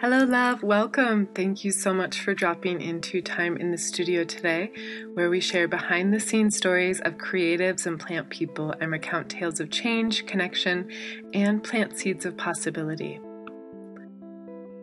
[0.00, 0.62] Hello, love.
[0.62, 1.26] Welcome.
[1.34, 4.70] Thank you so much for dropping into time in the studio today,
[5.14, 9.58] where we share behind the scenes stories of creatives and plant people and recount tales
[9.58, 10.88] of change, connection,
[11.34, 13.18] and plant seeds of possibility.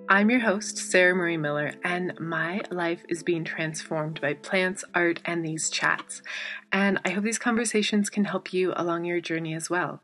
[0.09, 5.21] I'm your host, Sarah Marie Miller, and my life is being transformed by plants, art,
[5.23, 6.21] and these chats.
[6.73, 10.02] And I hope these conversations can help you along your journey as well.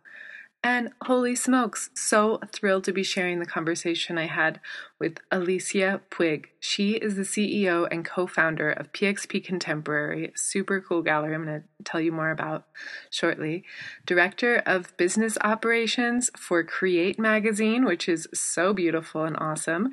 [0.64, 4.60] And holy smokes, so thrilled to be sharing the conversation I had
[5.00, 6.46] with Alicia Puig.
[6.60, 11.62] She is the CEO and co founder of PXP Contemporary, super cool gallery I'm going
[11.62, 12.68] to tell you more about
[13.10, 13.64] shortly.
[14.06, 19.90] Director of business operations for Create Magazine, which is so beautiful and awesome.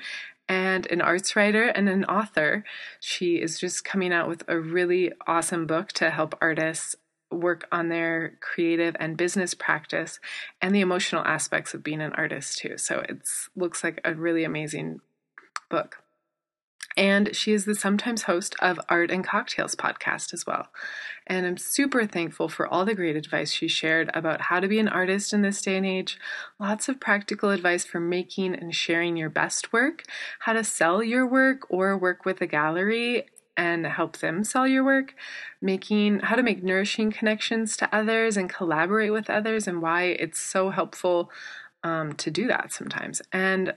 [0.51, 2.63] And an arts writer and an author.
[3.01, 6.95] She is just coming out with a really awesome book to help artists
[7.31, 10.19] work on their creative and business practice
[10.63, 12.79] and the emotional aspects of being an artist too.
[12.79, 15.01] So it looks like a really amazing
[15.69, 15.99] book.
[16.97, 20.67] And she is the sometimes host of Art and Cocktails podcast as well.
[21.29, 24.81] And I'm super thankful for all the great advice she shared about how to be
[24.81, 26.19] an artist in this day and age.
[26.59, 30.05] Lots of practical advice for making and sharing your best work,
[30.41, 33.27] how to sell your work or work with a gallery,
[33.59, 35.15] and help them sell your work,
[35.61, 40.41] making how to make nourishing connections to others and collaborate with others, and why it's
[40.41, 41.31] so helpful
[41.83, 43.21] um, to do that sometimes.
[43.33, 43.75] And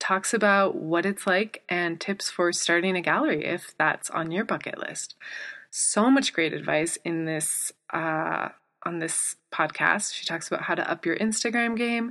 [0.00, 4.44] talks about what it's like and tips for starting a gallery if that's on your
[4.44, 5.14] bucket list.
[5.70, 8.48] So much great advice in this uh,
[8.84, 10.14] on this podcast.
[10.14, 12.10] She talks about how to up your Instagram game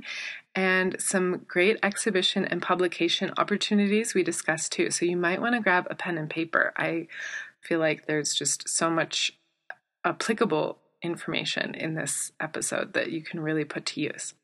[0.54, 4.90] and some great exhibition and publication opportunities we discussed too.
[4.90, 6.72] So you might want to grab a pen and paper.
[6.76, 7.06] I
[7.60, 9.32] feel like there's just so much
[10.04, 14.34] applicable information in this episode that you can really put to use.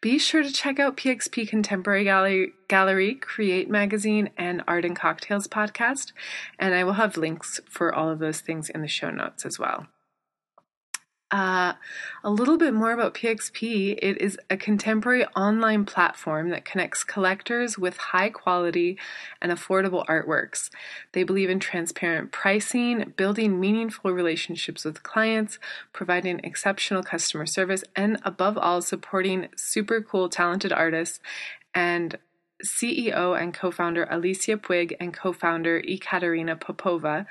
[0.00, 5.46] Be sure to check out PXP Contemporary Gallery, Gallery, Create Magazine, and Art and Cocktails
[5.46, 6.12] podcast,
[6.58, 9.58] and I will have links for all of those things in the show notes as
[9.58, 9.86] well.
[11.34, 11.74] Uh,
[12.22, 13.98] a little bit more about PXP.
[14.00, 18.96] It is a contemporary online platform that connects collectors with high quality
[19.42, 20.70] and affordable artworks.
[21.10, 25.58] They believe in transparent pricing, building meaningful relationships with clients,
[25.92, 31.18] providing exceptional customer service, and above all, supporting super cool, talented artists
[31.74, 32.16] and
[32.62, 37.26] CEO and co founder Alicia Puig and co founder Ekaterina Popova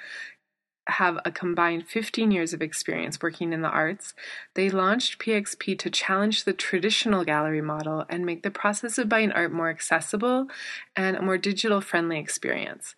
[0.88, 4.14] have a combined 15 years of experience working in the arts,
[4.54, 9.32] they launched PXP to challenge the traditional gallery model and make the process of buying
[9.32, 10.48] art more accessible
[10.96, 12.96] and a more digital friendly experience.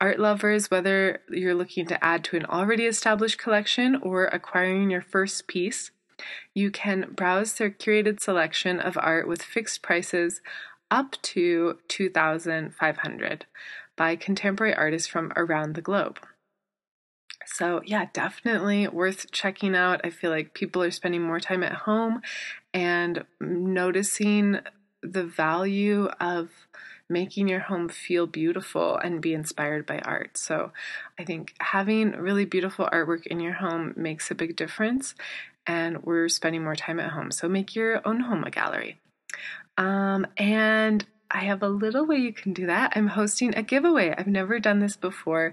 [0.00, 5.02] Art lovers, whether you're looking to add to an already established collection or acquiring your
[5.02, 5.90] first piece,
[6.54, 10.40] you can browse their curated selection of art with fixed prices
[10.90, 13.46] up to 2500
[13.96, 16.18] by contemporary artists from around the globe.
[17.50, 20.00] So, yeah, definitely worth checking out.
[20.04, 22.20] I feel like people are spending more time at home
[22.74, 24.60] and noticing
[25.02, 26.50] the value of
[27.08, 30.36] making your home feel beautiful and be inspired by art.
[30.36, 30.72] So,
[31.18, 35.14] I think having really beautiful artwork in your home makes a big difference,
[35.66, 37.30] and we're spending more time at home.
[37.30, 39.00] So, make your own home a gallery.
[39.78, 42.94] Um, and I have a little way you can do that.
[42.96, 44.14] I'm hosting a giveaway.
[44.16, 45.52] I've never done this before,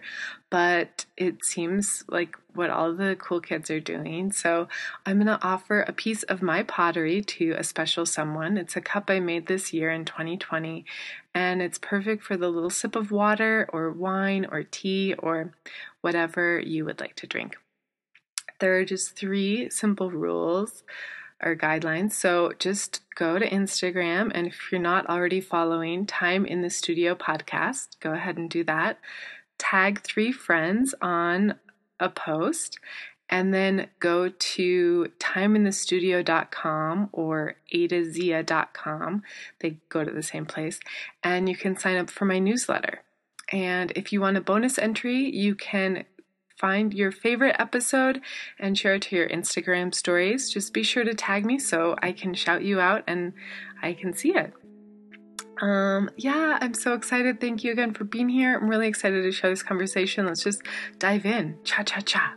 [0.49, 4.31] but it seems like what all the cool kids are doing.
[4.31, 4.69] So
[5.05, 8.57] I'm going to offer a piece of my pottery to a special someone.
[8.57, 10.85] It's a cup I made this year in 2020,
[11.33, 15.51] and it's perfect for the little sip of water or wine or tea or
[15.99, 17.57] whatever you would like to drink.
[18.59, 20.83] There are just three simple rules
[21.53, 22.13] guidelines.
[22.13, 27.13] So just go to Instagram, and if you're not already following Time in the Studio
[27.13, 28.99] podcast, go ahead and do that.
[29.57, 31.55] Tag three friends on
[31.99, 32.79] a post,
[33.29, 39.23] and then go to timeinthestudio.com or adazia.com.
[39.59, 40.79] They go to the same place,
[41.21, 43.01] and you can sign up for my newsletter.
[43.51, 46.05] And if you want a bonus entry, you can
[46.57, 48.21] find your favorite episode
[48.59, 50.49] and share it to your Instagram stories.
[50.49, 53.33] Just be sure to tag me so I can shout you out and
[53.81, 54.53] I can see it.
[55.61, 57.39] Um, yeah, I'm so excited.
[57.39, 58.55] Thank you again for being here.
[58.55, 60.25] I'm really excited to share this conversation.
[60.25, 60.61] Let's just
[60.99, 61.57] dive in.
[61.63, 62.35] Cha cha cha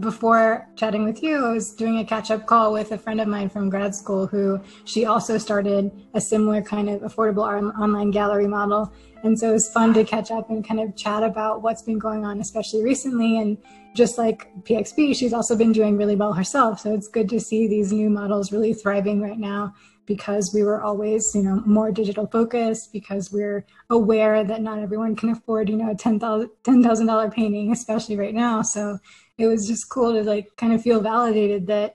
[0.00, 3.28] before chatting with you, I was doing a catch up call with a friend of
[3.28, 7.44] mine from grad school who she also started a similar kind of affordable
[7.78, 8.92] online gallery model.
[9.22, 11.98] And so it was fun to catch up and kind of chat about what's been
[11.98, 13.38] going on, especially recently.
[13.38, 13.58] And
[13.94, 16.80] just like PXP, she's also been doing really well herself.
[16.80, 19.74] So it's good to see these new models really thriving right now
[20.10, 25.14] because we were always, you know, more digital focused, because we're aware that not everyone
[25.14, 28.60] can afford, you know, a $10,000 painting, especially right now.
[28.60, 28.98] So
[29.38, 31.94] it was just cool to like kind of feel validated that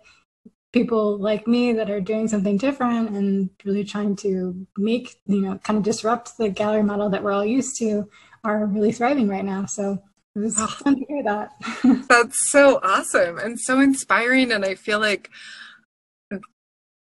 [0.71, 5.57] people like me that are doing something different and really trying to make, you know,
[5.57, 8.09] kind of disrupt the gallery model that we're all used to
[8.45, 9.65] are really thriving right now.
[9.65, 10.01] So
[10.35, 11.49] it was oh, fun to hear that.
[12.07, 14.53] that's so awesome and so inspiring.
[14.53, 15.29] And I feel like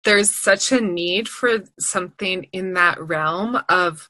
[0.06, 4.08] there's such a need for something in that realm of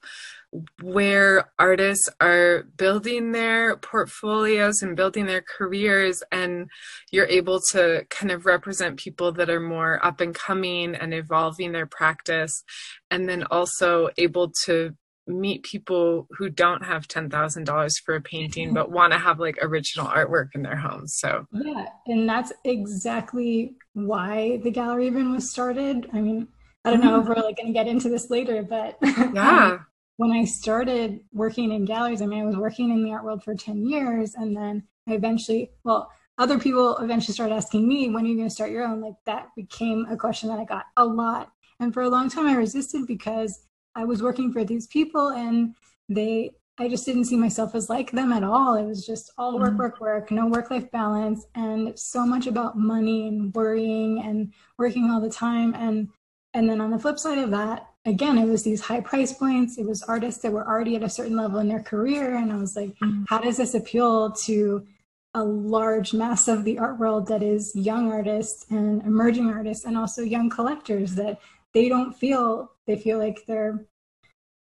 [0.81, 6.69] where artists are building their portfolios and building their careers and
[7.11, 11.71] you're able to kind of represent people that are more up and coming and evolving
[11.71, 12.63] their practice
[13.11, 14.95] and then also able to
[15.27, 20.05] meet people who don't have $10,000 for a painting but want to have like original
[20.05, 21.15] artwork in their homes.
[21.17, 26.09] So, yeah, and that's exactly why the gallery even was started.
[26.13, 26.47] I mean,
[26.83, 29.71] I don't know if we're like going to get into this later, but yeah.
[29.71, 29.85] Um,
[30.17, 33.43] when I started working in galleries, I mean, I was working in the art world
[33.43, 38.25] for 10 years and then I eventually, well, other people eventually started asking me, when
[38.25, 39.01] are you going to start your own?
[39.01, 41.51] Like that became a question that I got a lot.
[41.79, 43.59] And for a long time, I resisted because
[43.95, 45.75] I was working for these people and
[46.09, 48.75] they I just didn't see myself as like them at all.
[48.75, 49.79] It was just all work, mm-hmm.
[49.79, 55.09] work, work, no work life balance, and so much about money and worrying and working
[55.09, 55.73] all the time.
[55.73, 56.09] And
[56.53, 59.77] and then on the flip side of that, again, it was these high price points.
[59.77, 62.57] It was artists that were already at a certain level in their career, and I
[62.57, 63.23] was like, mm-hmm.
[63.29, 64.85] how does this appeal to
[65.33, 69.97] a large mass of the art world that is young artists and emerging artists, and
[69.97, 71.39] also young collectors that
[71.75, 73.85] they don't feel they feel like they're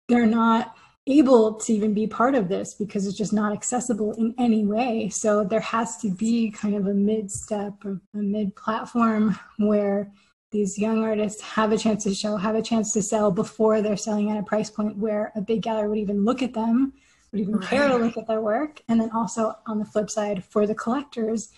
[0.09, 0.77] they're not
[1.07, 5.09] able to even be part of this because it's just not accessible in any way
[5.11, 10.11] so there has to be kind of a mid step or a mid platform where
[10.53, 13.97] these young artists have a chance to show have a chance to sell before they're
[13.97, 16.93] selling at a price point where a big gallery would even look at them
[17.33, 17.69] would even right.
[17.69, 20.75] care to look at their work and then also on the flip side for the
[20.75, 21.51] collectors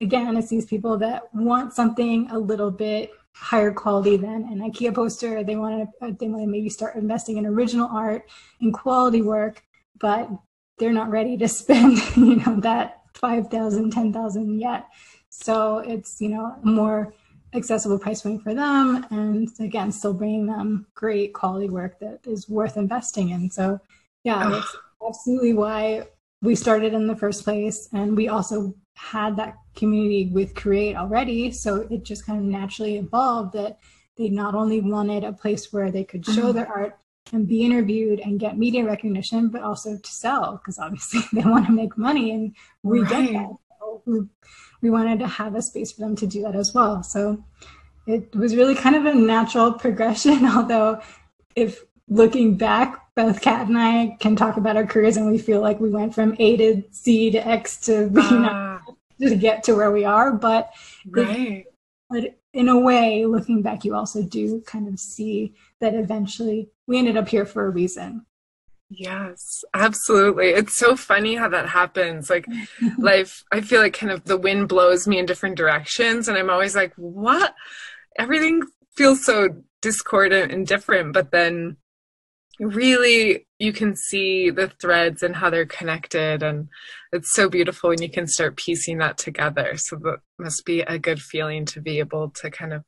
[0.00, 4.94] again it's these people that want something a little bit higher quality than an IKEA
[4.94, 5.42] poster.
[5.42, 8.28] They want to they want to maybe start investing in original art
[8.60, 9.62] and quality work,
[9.98, 10.30] but
[10.78, 14.86] they're not ready to spend you know that 5,000, 10,000 yet.
[15.28, 17.14] So it's you know a more
[17.54, 22.48] accessible price point for them, and again still bringing them great quality work that is
[22.48, 23.50] worth investing in.
[23.50, 23.80] So
[24.24, 26.08] yeah, that's absolutely why
[26.42, 31.50] we started in the first place, and we also had that community with Create already.
[31.50, 33.78] So it just kind of naturally evolved that
[34.16, 36.52] they not only wanted a place where they could show mm-hmm.
[36.52, 36.98] their art
[37.32, 41.66] and be interviewed and get media recognition, but also to sell, because obviously they want
[41.66, 43.10] to make money and we right.
[43.10, 43.50] get that.
[43.78, 44.20] So we,
[44.82, 47.02] we wanted to have a space for them to do that as well.
[47.02, 47.42] So
[48.06, 51.00] it was really kind of a natural progression, although
[51.56, 55.60] if looking back, both Kat and I can talk about our careers and we feel
[55.60, 58.69] like we went from A to C to X to uh, you know,
[59.20, 60.32] to get to where we are.
[60.32, 60.72] But,
[61.08, 61.64] right.
[62.08, 66.98] but in a way, looking back, you also do kind of see that eventually we
[66.98, 68.26] ended up here for a reason.
[68.92, 70.48] Yes, absolutely.
[70.48, 72.28] It's so funny how that happens.
[72.28, 72.46] Like
[72.98, 76.50] life, I feel like kind of the wind blows me in different directions and I'm
[76.50, 77.54] always like, what?
[78.18, 78.62] Everything
[78.96, 79.48] feels so
[79.80, 81.76] discordant and different, but then
[82.60, 86.68] really you can see the threads and how they're connected and
[87.12, 89.76] it's so beautiful when you can start piecing that together.
[89.76, 92.84] So that must be a good feeling to be able to kind of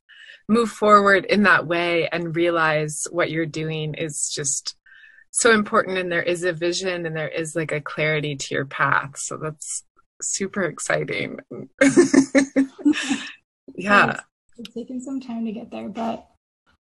[0.49, 4.77] move forward in that way and realize what you're doing is just
[5.31, 8.67] so important and there is a vision and there is like a clarity to your
[8.67, 9.17] path.
[9.17, 9.85] So that's
[10.21, 11.39] super exciting.
[13.75, 14.21] Yeah.
[14.59, 16.27] It's taken some time to get there but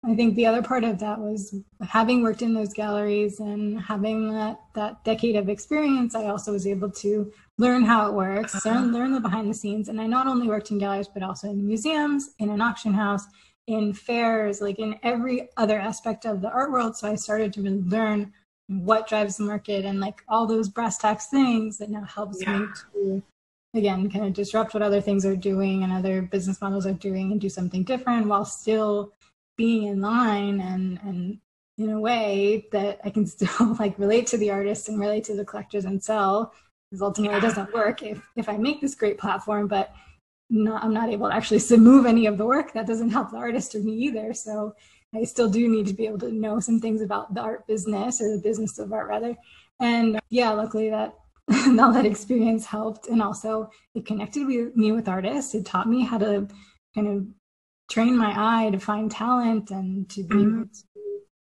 [0.06, 4.34] I think the other part of that was having worked in those galleries and having
[4.34, 8.70] that, that decade of experience, I also was able to learn how it works, uh-huh.
[8.70, 9.90] learn, learn the behind the scenes.
[9.90, 13.26] And I not only worked in galleries, but also in museums, in an auction house,
[13.68, 16.96] in fairs, like in every other aspect of the art world.
[16.96, 18.32] So I started to really learn
[18.68, 22.60] what drives the market and like all those brass tacks things that now helps yeah.
[22.60, 23.24] me to
[23.74, 27.32] again kind of disrupt what other things are doing and other business models are doing
[27.32, 29.12] and do something different while still
[29.60, 31.38] being in line and and
[31.78, 35.36] in a way that I can still like relate to the artists and relate to
[35.36, 36.54] the collectors and sell
[36.90, 37.40] because ultimately yeah.
[37.40, 39.94] it doesn't work if if I make this great platform but
[40.50, 42.74] not, I'm not able to actually move any of the work.
[42.74, 44.34] That doesn't help the artist or me either.
[44.34, 44.74] So
[45.14, 48.22] I still do need to be able to know some things about the art business
[48.22, 49.36] or the business of art rather.
[49.80, 51.14] And uh, yeah luckily that
[51.80, 53.08] all that experience helped.
[53.08, 55.54] And also it connected me with artists.
[55.54, 56.48] It taught me how to
[56.96, 57.28] kind of
[57.90, 60.58] train my eye to find talent and to be mm-hmm.
[60.60, 60.84] able to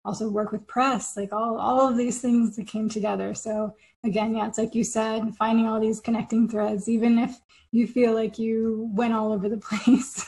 [0.05, 3.33] also work with press, like all, all of these things that came together.
[3.33, 7.37] So again, yeah, it's like you said, finding all these connecting threads, even if
[7.71, 10.25] you feel like you went all over the place,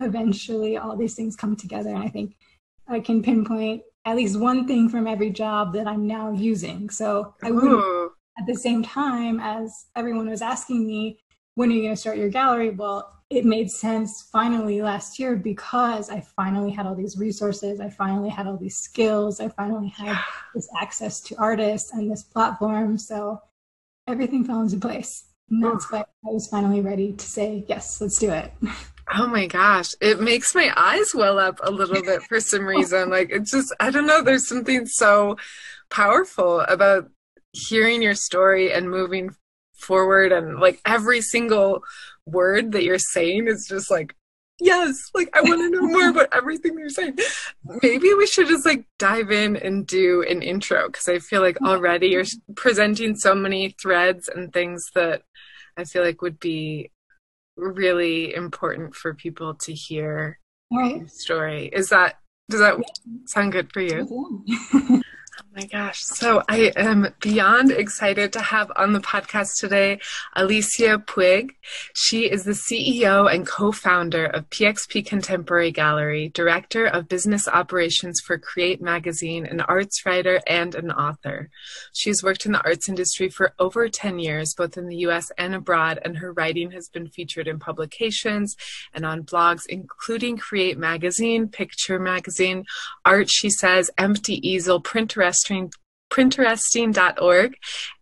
[0.00, 1.90] eventually all these things come together.
[1.90, 2.36] And I think
[2.86, 6.88] I can pinpoint at least one thing from every job that I'm now using.
[6.88, 11.18] So I would at the same time as everyone was asking me,
[11.58, 12.70] when are you going to start your gallery?
[12.70, 17.80] Well, it made sense finally last year because I finally had all these resources.
[17.80, 19.40] I finally had all these skills.
[19.40, 20.16] I finally had
[20.54, 22.96] this access to artists and this platform.
[22.96, 23.42] So
[24.06, 25.24] everything fell into place.
[25.50, 28.52] And that's why I was finally ready to say, yes, let's do it.
[29.10, 29.94] Oh my gosh.
[30.02, 33.08] It makes my eyes well up a little bit for some reason.
[33.16, 35.38] Like it's just, I don't know, there's something so
[35.88, 37.08] powerful about
[37.52, 39.30] hearing your story and moving
[39.78, 41.82] forward and like every single
[42.26, 44.14] word that you're saying is just like
[44.60, 47.16] yes like i want to know more about everything you're saying.
[47.82, 51.60] Maybe we should just like dive in and do an intro because i feel like
[51.62, 52.24] already you're
[52.56, 55.22] presenting so many threads and things that
[55.76, 56.90] i feel like would be
[57.58, 60.38] really important for people to hear
[60.72, 60.98] right.
[60.98, 61.66] your story.
[61.72, 62.18] Is that
[62.48, 62.76] does that
[63.26, 64.42] sound good for you
[65.54, 66.02] my gosh.
[66.04, 70.00] So I am beyond excited to have on the podcast today
[70.34, 71.50] Alicia Puig.
[71.94, 78.20] She is the CEO and co founder of PXP Contemporary Gallery, director of business operations
[78.20, 81.50] for Create Magazine, an arts writer and an author.
[81.92, 85.54] She's worked in the arts industry for over 10 years, both in the US and
[85.54, 88.56] abroad, and her writing has been featured in publications
[88.92, 92.64] and on blogs, including Create Magazine, Picture Magazine,
[93.04, 95.72] Art, she says, Empty Easel, Printerest Printeresting,
[96.10, 97.54] Printeresting.org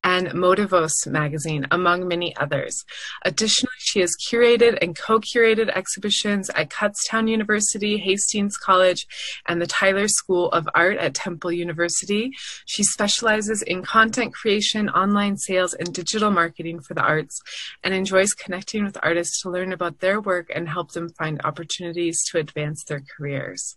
[0.04, 2.84] and Motivos magazine, among many others.
[3.24, 9.06] Additionally, she has curated and co curated exhibitions at Kutztown University, Hastings College,
[9.46, 12.32] and the Tyler School of Art at Temple University.
[12.64, 17.40] She specializes in content creation, online sales, and digital marketing for the arts
[17.82, 22.24] and enjoys connecting with artists to learn about their work and help them find opportunities
[22.30, 23.76] to advance their careers.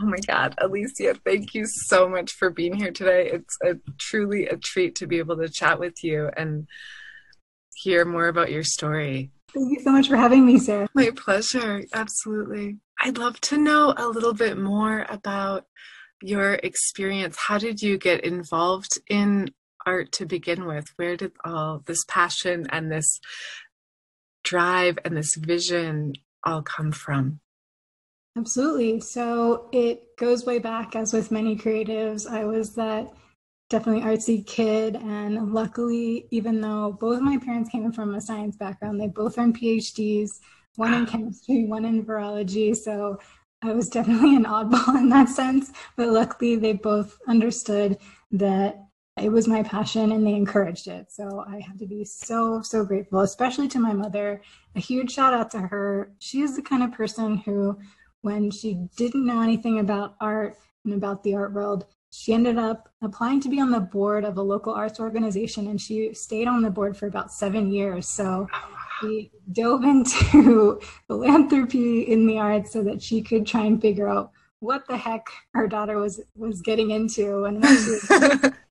[0.00, 3.30] Oh my God, Alicia, thank you so much for being here today.
[3.30, 6.66] It's a, truly a treat to be able to chat with you and
[7.74, 9.30] hear more about your story.
[9.52, 10.88] Thank you so much for having me, Sarah.
[10.94, 11.82] My pleasure.
[11.92, 12.78] Absolutely.
[13.00, 15.66] I'd love to know a little bit more about
[16.22, 17.36] your experience.
[17.36, 19.50] How did you get involved in
[19.84, 20.86] art to begin with?
[20.96, 23.20] Where did all this passion and this
[24.44, 27.40] drive and this vision all come from?
[28.36, 29.00] Absolutely.
[29.00, 32.30] So it goes way back, as with many creatives.
[32.30, 33.12] I was that
[33.68, 34.96] definitely artsy kid.
[34.96, 39.58] And luckily, even though both my parents came from a science background, they both earned
[39.58, 40.40] PhDs,
[40.76, 41.10] one in ah.
[41.10, 42.74] chemistry, one in virology.
[42.74, 43.18] So
[43.62, 45.70] I was definitely an oddball in that sense.
[45.96, 47.98] But luckily, they both understood
[48.30, 48.78] that
[49.20, 51.12] it was my passion and they encouraged it.
[51.12, 54.40] So I have to be so, so grateful, especially to my mother.
[54.74, 56.12] A huge shout out to her.
[56.18, 57.78] She is the kind of person who
[58.22, 62.88] when she didn't know anything about art and about the art world, she ended up
[63.02, 66.62] applying to be on the board of a local arts organization and she stayed on
[66.62, 68.08] the board for about seven years.
[68.08, 68.48] So
[69.00, 74.30] she dove into philanthropy in the arts so that she could try and figure out
[74.60, 78.52] what the heck her daughter was was getting into and what she was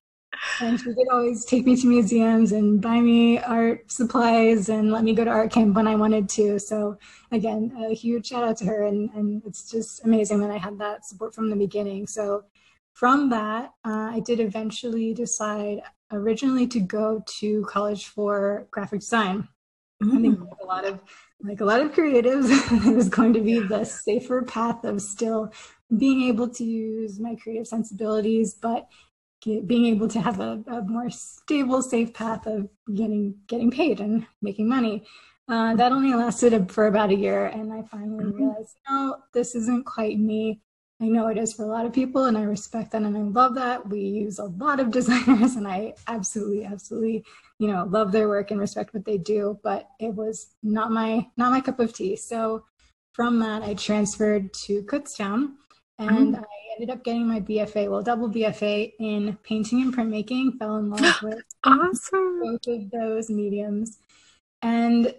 [0.60, 5.04] and she did always take me to museums and buy me art supplies and let
[5.04, 6.58] me go to art camp when I wanted to.
[6.58, 6.98] So
[7.30, 10.78] again, a huge shout out to her, and, and it's just amazing that I had
[10.78, 12.06] that support from the beginning.
[12.06, 12.44] So
[12.92, 15.80] from that, uh, I did eventually decide
[16.10, 19.48] originally to go to college for graphic design.
[20.02, 20.18] Mm.
[20.18, 21.00] I think like a lot of
[21.42, 22.48] like a lot of creatives,
[22.86, 25.52] it was going to be the safer path of still
[25.96, 28.88] being able to use my creative sensibilities, but
[29.42, 34.00] get, being able to have a, a, more stable, safe path of getting getting paid
[34.00, 35.04] and making money.
[35.48, 38.44] Uh, that only lasted for about a year, and I finally mm-hmm.
[38.44, 40.60] realized, no, this isn't quite me.
[41.00, 43.22] I know it is for a lot of people, and I respect that and I
[43.22, 43.88] love that.
[43.88, 47.24] We use a lot of designers, and I absolutely, absolutely,
[47.58, 49.58] you know, love their work and respect what they do.
[49.64, 52.16] But it was not my not my cup of tea.
[52.16, 52.64] So
[53.12, 55.54] from that, I transferred to Kutztown,
[55.98, 56.36] and mm-hmm.
[56.36, 60.58] I ended up getting my BFA, well, double BFA in painting and printmaking.
[60.58, 63.98] Fell in love with awesome both of those mediums,
[64.62, 65.14] and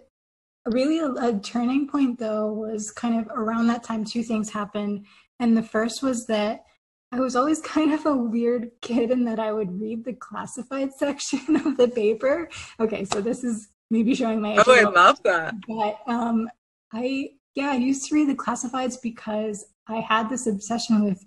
[0.66, 4.04] really a, a turning point though was kind of around that time.
[4.04, 5.06] Two things happened,
[5.40, 6.64] and the first was that.
[7.12, 10.92] I was always kind of a weird kid in that I would read the classified
[10.98, 12.48] section of the paper.
[12.80, 14.64] Okay, so this is maybe showing my age.
[14.66, 15.54] Oh, I love that.
[15.68, 16.48] But um,
[16.92, 21.24] I yeah, I used to read the classifieds because I had this obsession with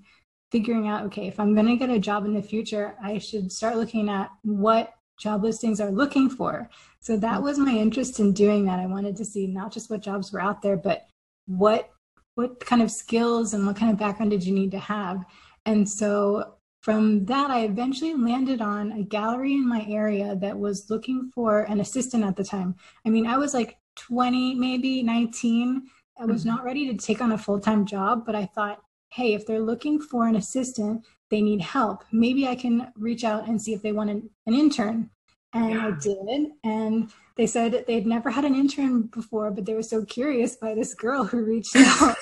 [0.52, 3.52] figuring out okay, if I'm going to get a job in the future, I should
[3.52, 6.70] start looking at what job listings are looking for.
[7.00, 8.80] So that was my interest in doing that.
[8.80, 11.08] I wanted to see not just what jobs were out there, but
[11.46, 11.90] what
[12.36, 15.26] what kind of skills and what kind of background did you need to have.
[15.66, 20.90] And so from that, I eventually landed on a gallery in my area that was
[20.90, 22.76] looking for an assistant at the time.
[23.06, 25.88] I mean, I was like 20, maybe 19.
[26.20, 26.50] I was mm-hmm.
[26.50, 28.82] not ready to take on a full time job, but I thought,
[29.18, 32.04] hey, if they're looking for an assistant, they need help.
[32.12, 35.10] Maybe I can reach out and see if they want an, an intern.
[35.54, 35.88] And yeah.
[35.88, 36.52] I did.
[36.64, 40.76] And they said they'd never had an intern before, but they were so curious by
[40.76, 42.16] this girl who reached out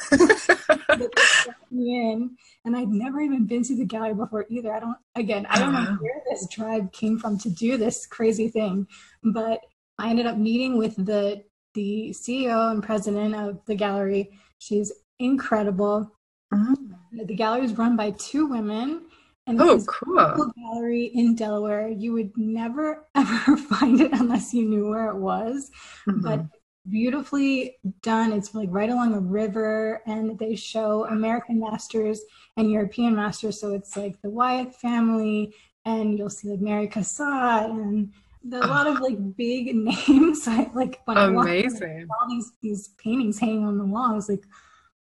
[1.69, 2.37] me in.
[2.63, 4.73] And I'd never even been to the gallery before either.
[4.73, 5.97] I don't, again, I don't know uh-huh.
[5.99, 8.87] where this drive came from to do this crazy thing,
[9.21, 9.59] but
[9.99, 14.31] I ended up meeting with the the CEO and president of the gallery.
[14.59, 16.14] She's incredible.
[16.55, 17.25] Mm-hmm.
[17.25, 19.03] The gallery is run by two women.
[19.47, 20.51] And oh, cool.
[20.57, 21.87] gallery in Delaware.
[21.87, 25.69] You would never ever find it unless you knew where it was.
[26.07, 26.21] Mm-hmm.
[26.21, 26.45] But
[26.89, 28.31] beautifully done.
[28.31, 32.21] It's like right along a river, and they show American masters
[32.57, 33.59] and European masters.
[33.59, 35.53] So it's like the Wyeth family,
[35.85, 38.11] and you'll see like Mary Cassatt and
[38.43, 39.75] the, a lot of like big
[40.07, 40.47] names.
[40.47, 42.07] I like when Amazing.
[42.09, 44.11] I all these these paintings hanging on the wall.
[44.11, 44.43] I was like,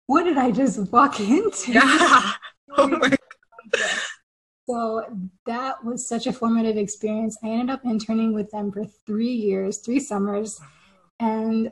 [0.08, 1.74] what did I just walk into?
[1.74, 2.32] Yeah.
[2.76, 3.20] Oh my God.
[4.68, 5.04] So
[5.46, 7.38] that was such a formative experience.
[7.44, 10.60] I ended up interning with them for three years, three summers.
[11.20, 11.72] And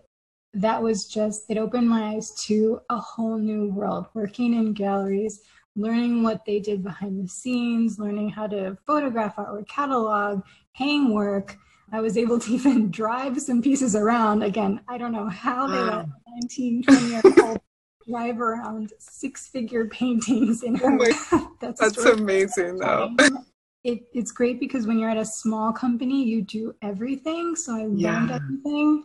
[0.53, 5.41] that was just, it opened my eyes to a whole new world working in galleries,
[5.75, 11.57] learning what they did behind the scenes, learning how to photograph artwork, catalog, hang work.
[11.93, 14.43] I was able to even drive some pieces around.
[14.43, 16.05] Again, I don't know how they let
[16.41, 17.61] 19, 20 year old
[18.11, 20.97] drive around six figure paintings in her.
[21.31, 23.15] Oh that's that's amazing though.
[23.83, 27.55] It, it's great because when you're at a small company, you do everything.
[27.55, 28.13] So I yeah.
[28.13, 29.03] learned everything.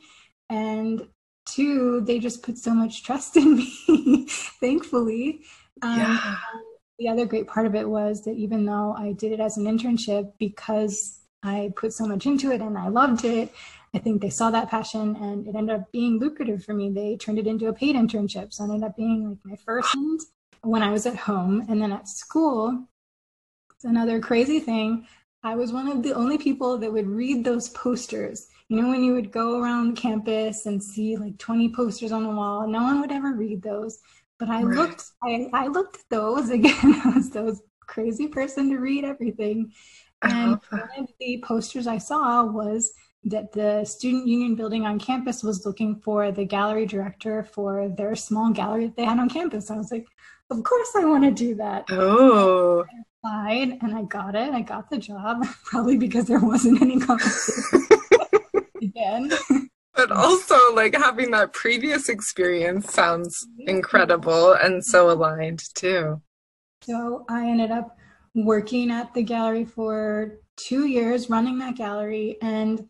[0.50, 1.08] And
[1.46, 3.56] two, they just put so much trust in
[3.88, 5.40] me, thankfully.
[5.80, 6.36] Um, yeah.
[6.98, 9.64] The other great part of it was that even though I did it as an
[9.64, 13.52] internship, because I put so much into it and I loved it,
[13.96, 16.90] I think they saw that passion and it ended up being lucrative for me.
[16.90, 18.52] They turned it into a paid internship.
[18.52, 19.96] So it ended up being like my first
[20.60, 21.64] when I was at home.
[21.70, 22.88] And then at school,
[23.74, 25.06] it's another crazy thing.
[25.42, 28.48] I was one of the only people that would read those posters.
[28.68, 32.28] You know, when you would go around campus and see like 20 posters on the
[32.28, 33.98] wall, no one would ever read those.
[34.38, 34.76] But I right.
[34.76, 37.00] looked, I, I looked at those again.
[37.02, 39.72] I was those crazy person to read everything.
[40.20, 42.92] And one of the posters I saw was
[43.26, 48.14] that the student union building on campus was looking for the gallery director for their
[48.14, 49.70] small gallery that they had on campus.
[49.70, 50.06] I was like,
[50.50, 51.86] of course I want to do that.
[51.90, 52.84] Oh.
[52.84, 54.54] I applied and I got it.
[54.54, 57.88] I got the job, probably because there wasn't any competition
[58.82, 59.32] again.
[59.94, 63.76] But also, like having that previous experience sounds mm-hmm.
[63.76, 65.20] incredible and so mm-hmm.
[65.20, 66.22] aligned too.
[66.82, 67.96] So I ended up
[68.36, 72.86] working at the gallery for two years, running that gallery, and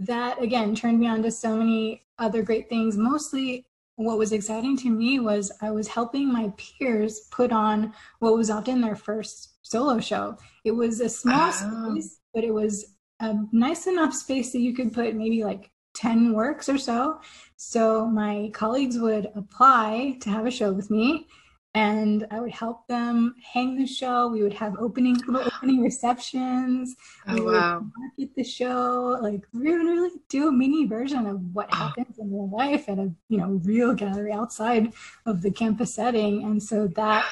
[0.00, 2.96] that again turned me on to so many other great things.
[2.96, 8.34] Mostly, what was exciting to me was I was helping my peers put on what
[8.34, 10.36] was often their first solo show.
[10.64, 11.90] It was a small oh.
[11.92, 16.32] space, but it was a nice enough space that you could put maybe like 10
[16.32, 17.20] works or so.
[17.56, 21.26] So my colleagues would apply to have a show with me
[21.74, 24.28] and I would help them hang the show.
[24.28, 26.96] We would have opening little opening receptions.
[27.28, 27.86] Oh, we would wow.
[27.96, 29.18] market the show.
[29.20, 31.76] Like we would really do a mini version of what oh.
[31.76, 34.92] happens in real life at a you know real gallery outside
[35.26, 36.42] of the campus setting.
[36.42, 37.24] And so that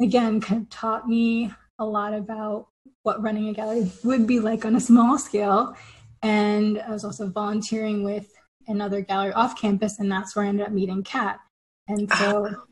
[0.00, 2.68] again kind of taught me a lot about
[3.04, 5.74] what running a gallery would be like on a small scale.
[6.22, 8.32] And I was also volunteering with
[8.68, 11.40] another gallery off campus, and that's where I ended up meeting Kat.
[11.88, 12.71] And so ah.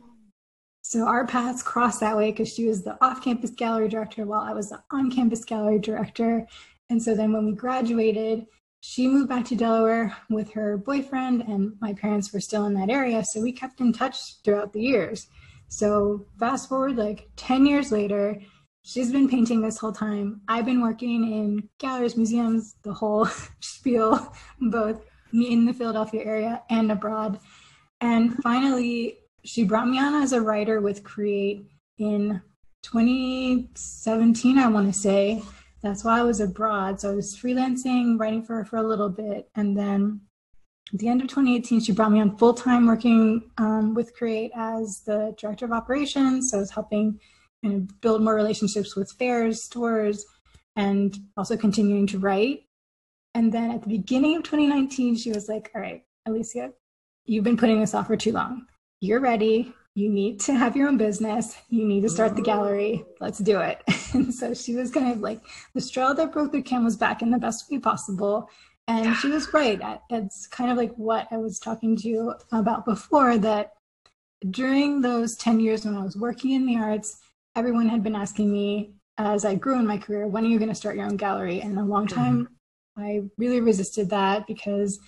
[0.90, 4.40] So our paths crossed that way because she was the off campus gallery director while
[4.40, 6.48] I was the on campus gallery director.
[6.88, 8.46] And so then when we graduated,
[8.80, 12.90] she moved back to Delaware with her boyfriend, and my parents were still in that
[12.90, 13.22] area.
[13.22, 15.28] So we kept in touch throughout the years.
[15.68, 18.40] So fast forward like 10 years later,
[18.82, 20.40] she's been painting this whole time.
[20.48, 23.26] I've been working in galleries, museums, the whole
[23.60, 27.38] spiel, both me in the Philadelphia area and abroad.
[28.00, 31.66] And finally, she brought me on as a writer with Create
[31.98, 32.40] in
[32.82, 35.42] 2017, I want to say.
[35.82, 37.00] That's why I was abroad.
[37.00, 39.48] So I was freelancing, writing for her for a little bit.
[39.54, 40.20] And then
[40.92, 44.50] at the end of 2018, she brought me on full time working um, with Create
[44.54, 46.50] as the director of operations.
[46.50, 47.18] So I was helping
[48.00, 50.24] build more relationships with fairs, stores,
[50.76, 52.64] and also continuing to write.
[53.34, 56.72] And then at the beginning of 2019, she was like, All right, Alicia,
[57.24, 58.66] you've been putting this off for too long.
[59.00, 59.72] You're ready.
[59.94, 61.56] You need to have your own business.
[61.68, 63.04] You need to start the gallery.
[63.20, 63.82] Let's do it.
[64.12, 65.40] And so she was kind of like
[65.72, 68.50] the straw that broke the camel's back in the best way possible.
[68.88, 69.80] And she was right.
[70.10, 73.74] It's kind of like what I was talking to you about before that
[74.50, 77.20] during those 10 years when I was working in the arts,
[77.54, 80.70] everyone had been asking me as I grew in my career, when are you going
[80.70, 81.60] to start your own gallery?
[81.60, 82.20] And a long mm-hmm.
[82.20, 82.48] time,
[82.98, 83.02] mm-hmm.
[83.02, 84.98] I really resisted that because,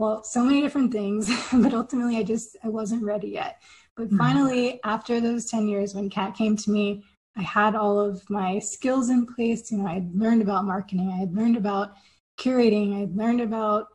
[0.00, 3.62] well, so many different things, but ultimately I just, I wasn't ready yet.
[3.98, 4.16] But mm-hmm.
[4.16, 7.04] finally, after those 10 years, when Kat came to me,
[7.36, 9.70] I had all of my skills in place.
[9.70, 11.92] You know, I had learned about marketing, I had learned about
[12.38, 13.02] curating.
[13.02, 13.88] I'd learned about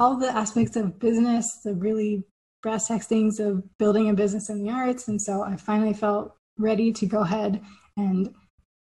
[0.00, 2.24] all the aspects of business, the really
[2.60, 5.06] brass tacks things of building a business in the arts.
[5.06, 7.62] And so I finally felt ready to go ahead
[7.96, 8.34] and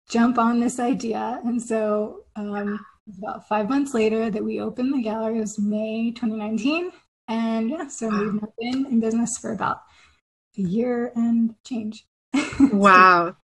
[0.10, 1.42] jump on this idea.
[1.44, 2.80] And so um,
[3.18, 6.92] about five months later that we opened the gallery it was May 2019.
[7.28, 9.82] And yeah, so we've been in business for about
[10.58, 12.06] a year and change.
[12.60, 13.36] Wow.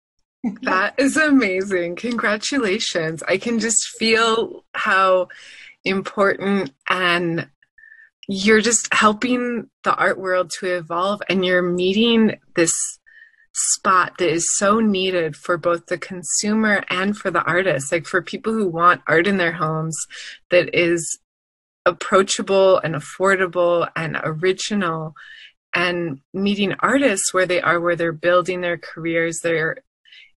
[0.62, 1.96] That is amazing.
[1.96, 3.22] Congratulations.
[3.28, 5.28] I can just feel how
[5.84, 7.46] important and
[8.26, 12.99] you're just helping the art world to evolve and you're meeting this
[13.52, 18.22] spot that is so needed for both the consumer and for the artist like for
[18.22, 19.96] people who want art in their homes
[20.50, 21.18] that is
[21.84, 25.14] approachable and affordable and original
[25.74, 29.78] and meeting artists where they are where they're building their careers they're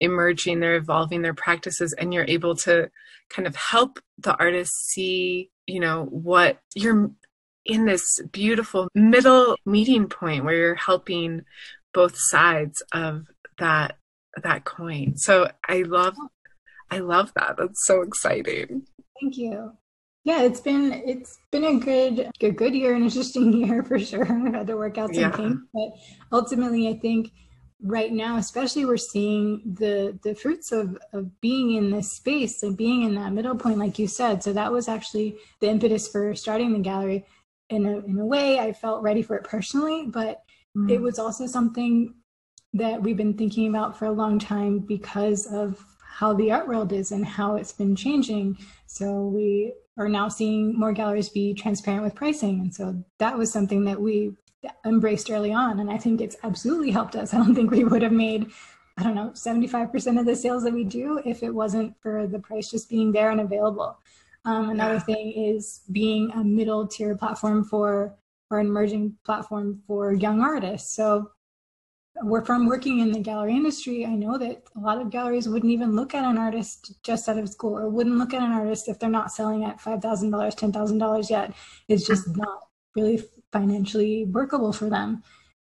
[0.03, 2.91] emerging, they're evolving their practices, and you're able to
[3.31, 7.11] kind of help the artist see, you know, what you're
[7.65, 11.43] in this beautiful middle meeting point where you're helping
[11.95, 13.27] both sides of
[13.59, 13.97] that
[14.43, 15.17] that coin.
[15.17, 16.17] So I love
[16.91, 17.57] I love that.
[17.59, 18.87] That's so exciting.
[19.21, 19.73] Thank you.
[20.25, 24.25] Yeah, it's been it's been a good a good year, an interesting year for sure.
[24.25, 25.37] I've had to work out some yeah.
[25.37, 25.91] things, but
[26.33, 27.33] ultimately, I think
[27.85, 32.77] right now especially we're seeing the the fruits of of being in this space and
[32.77, 36.33] being in that middle point like you said so that was actually the impetus for
[36.35, 37.25] starting the gallery
[37.71, 40.45] in a, in a way i felt ready for it personally but
[40.77, 40.91] mm.
[40.91, 42.15] it was also something
[42.75, 46.93] that we've been thinking about for a long time because of how the art world
[46.93, 48.57] is and how it's been changing
[48.87, 53.53] so we are now seeing more galleries be transparent with pricing and so that was
[53.53, 54.33] something that we
[54.85, 55.81] embraced early on.
[55.81, 57.35] And I think it's absolutely helped us.
[57.35, 58.51] I don't think we would have made,
[58.97, 62.39] I don't know, 75% of the sales that we do if it wasn't for the
[62.39, 63.99] price just being there and available.
[64.45, 68.17] Um, another thing is being a middle tier platform for
[68.53, 70.95] or an emerging platform for young artists.
[70.95, 71.31] So
[72.23, 74.05] we're from working in the gallery industry.
[74.05, 77.39] I know that a lot of galleries wouldn't even look at an artist just out
[77.39, 81.31] of school or wouldn't look at an artist if they're not selling at $5,000, $10,000
[81.31, 81.55] yet.
[81.89, 82.61] It's just not
[82.95, 85.23] really financially workable for them.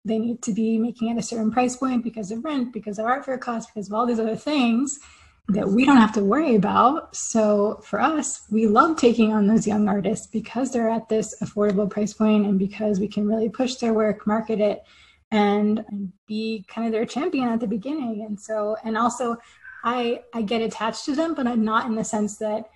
[0.03, 3.05] They need to be making at a certain price point because of rent, because of
[3.05, 4.99] art fair costs, because of all these other things
[5.49, 7.15] that we don't have to worry about.
[7.15, 11.89] So for us, we love taking on those young artists because they're at this affordable
[11.89, 14.83] price point and because we can really push their work, market it,
[15.31, 15.83] and,
[16.27, 18.23] be kind of their champion at the beginning.
[18.25, 19.35] And so, and also,
[19.83, 22.69] I I get attached to them, but I'm not in the sense that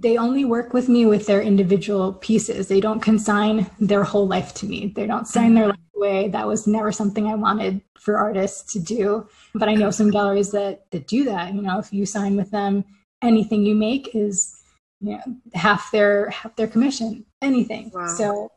[0.00, 2.68] they only work with me with their individual pieces.
[2.68, 4.92] They don't consign their whole life to me.
[4.94, 6.28] They don't sign their life away.
[6.28, 9.28] That was never something I wanted for artists to do.
[9.54, 11.54] But I know some galleries that that do that.
[11.54, 12.84] You know, if you sign with them,
[13.22, 14.62] anything you make is
[15.00, 15.22] you know
[15.54, 17.24] half their half their commission.
[17.40, 17.90] Anything.
[17.94, 18.06] Wow.
[18.06, 18.52] So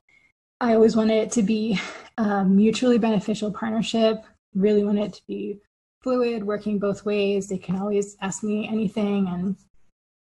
[0.60, 1.80] I always wanted it to be
[2.18, 4.24] a mutually beneficial partnership.
[4.56, 5.60] Really wanted it to be
[6.02, 7.48] fluid, working both ways.
[7.48, 9.56] They can always ask me anything and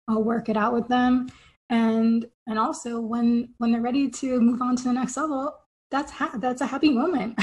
[0.07, 1.29] I'll work it out with them.
[1.69, 5.55] And and also when when they're ready to move on to the next level,
[5.89, 7.35] that's ha- that's a happy moment.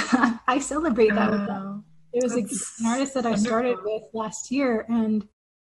[0.46, 1.84] I celebrate that with them.
[2.12, 2.40] There was a,
[2.82, 5.26] an artist that I started with last year, and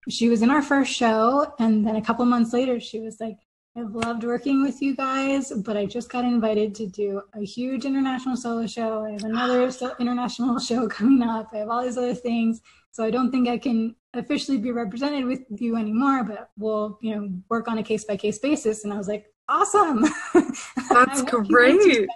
[0.09, 3.37] she was in our first show, and then a couple months later, she was like,
[3.77, 7.85] "I've loved working with you guys, but I just got invited to do a huge
[7.85, 9.05] international solo show.
[9.05, 11.51] I have another international show coming up.
[11.53, 12.61] I have all these other things,
[12.93, 17.15] so I don't think I can officially be represented with you anymore, but we'll, you
[17.15, 18.85] know, work on a case by case basis.
[18.85, 20.05] And I was like, awesome.
[20.91, 22.09] That's great.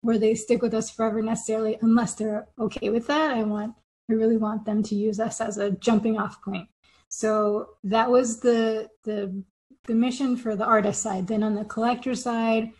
[0.00, 3.32] Where they stick with us forever necessarily, unless they're okay with that.
[3.32, 3.74] I want,
[4.10, 6.68] I really want them to use us as a jumping off point.
[7.10, 9.42] So that was the, the,
[9.86, 11.26] the mission for the artist side.
[11.26, 12.70] Then on the collector side,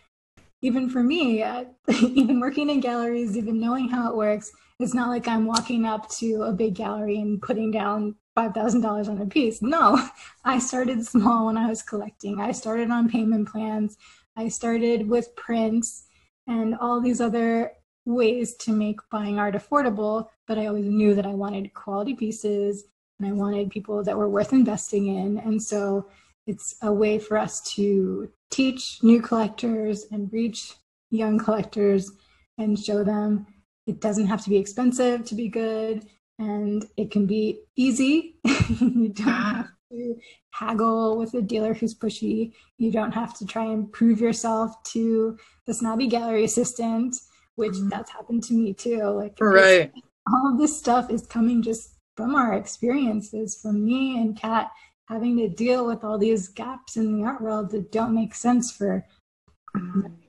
[0.61, 1.43] even for me,
[1.87, 6.09] even working in galleries, even knowing how it works, it's not like I'm walking up
[6.11, 9.61] to a big gallery and putting down $5,000 on a piece.
[9.61, 10.01] No,
[10.45, 12.39] I started small when I was collecting.
[12.39, 13.97] I started on payment plans.
[14.37, 16.05] I started with prints
[16.47, 17.73] and all these other
[18.05, 20.29] ways to make buying art affordable.
[20.47, 22.85] But I always knew that I wanted quality pieces
[23.19, 25.37] and I wanted people that were worth investing in.
[25.39, 26.07] And so
[26.49, 30.73] it's a way for us to teach new collectors and reach
[31.11, 32.11] young collectors
[32.57, 33.45] and show them
[33.85, 36.07] it doesn't have to be expensive to be good
[36.39, 38.35] and it can be easy.
[38.45, 40.15] you don't have to
[40.51, 42.53] haggle with a dealer who's pushy.
[42.77, 47.15] You don't have to try and prove yourself to the snobby gallery assistant,
[47.55, 47.89] which mm-hmm.
[47.89, 49.03] that's happened to me too.
[49.03, 49.91] Like right.
[50.27, 54.71] all of this stuff is coming just from our experiences, from me and Kat
[55.09, 58.71] having to deal with all these gaps in the art world that don't make sense
[58.71, 59.05] for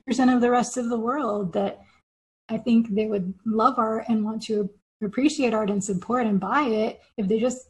[0.05, 1.81] percent of the rest of the world that
[2.49, 4.69] I think they would love art and want to
[5.03, 7.69] appreciate art and support and buy it if they just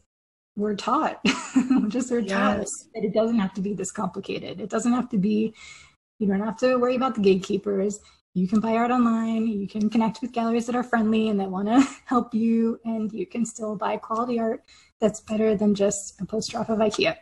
[0.56, 1.20] were taught
[1.88, 2.88] just were taught yes.
[2.94, 5.54] that it doesn't have to be this complicated it doesn't have to be
[6.18, 8.00] you don't have to worry about the gatekeepers
[8.34, 11.50] you can buy art online you can connect with galleries that are friendly and that
[11.50, 14.62] want to help you and you can still buy quality art
[15.00, 17.16] that's better than just a poster off of ikea.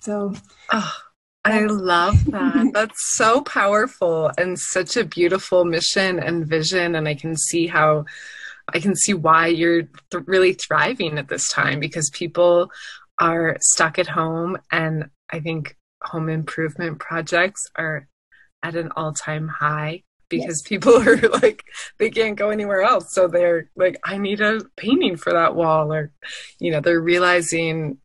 [0.00, 0.34] So
[0.72, 0.96] oh,
[1.44, 2.70] i love that.
[2.74, 8.04] That's so powerful and such a beautiful mission and vision and i can see how
[8.72, 12.70] I can see why you're th- really thriving at this time because people
[13.20, 18.06] are stuck at home and I think home improvement projects are
[18.62, 20.68] at an all-time high because yes.
[20.68, 21.64] people are like
[21.98, 23.12] they can't go anywhere else.
[23.12, 26.12] So they're like I need a painting for that wall or
[26.58, 27.98] you know they're realizing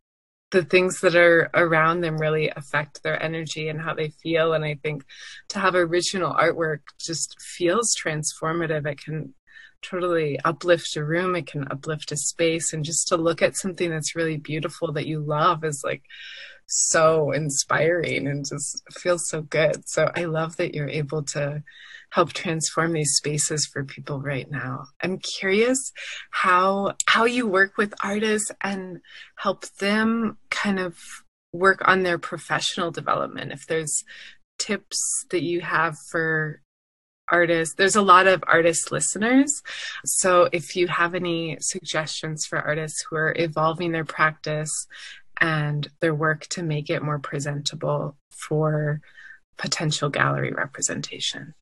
[0.50, 4.52] the things that are around them really affect their energy and how they feel.
[4.52, 5.04] And i think
[5.48, 8.86] to have original artwork just feels transformative.
[8.86, 9.34] It can
[9.82, 11.36] totally uplift a room.
[11.36, 12.72] It can uplift a space.
[12.72, 16.02] And just to look at something that's really beautiful that you love is like
[16.66, 19.88] so inspiring and just feels so good.
[19.88, 21.62] So i love that you're able to
[22.16, 25.92] help transform these spaces for people right now i'm curious
[26.30, 29.00] how how you work with artists and
[29.36, 30.96] help them kind of
[31.52, 34.02] work on their professional development if there's
[34.58, 34.98] tips
[35.30, 36.62] that you have for
[37.28, 37.74] artists.
[37.74, 39.62] There's a lot of artist listeners.
[40.04, 44.86] So if you have any suggestions for artists who are evolving their practice
[45.40, 49.00] and their work to make it more presentable for
[49.58, 51.54] potential gallery representation.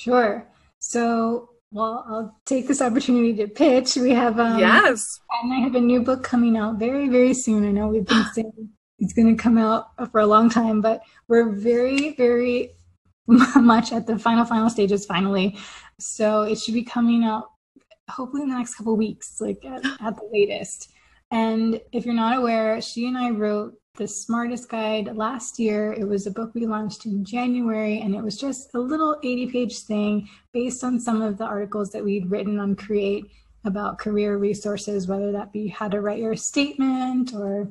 [0.00, 0.48] Sure.
[0.78, 3.96] So, well, I'll take this opportunity to pitch.
[3.96, 7.68] We have um, yes, and I have a new book coming out very, very soon.
[7.68, 11.02] I know we've been saying it's going to come out for a long time, but
[11.28, 12.72] we're very, very
[13.56, 15.56] much at the final final stages finally
[16.00, 17.44] so it should be coming out
[18.08, 20.90] hopefully in the next couple weeks like at, at the latest
[21.30, 25.92] and if you're not aware she and i wrote the smart artist guide last year
[25.92, 29.46] it was a book we launched in january and it was just a little 80
[29.48, 33.24] page thing based on some of the articles that we'd written on create
[33.64, 37.70] about career resources whether that be how to write your statement or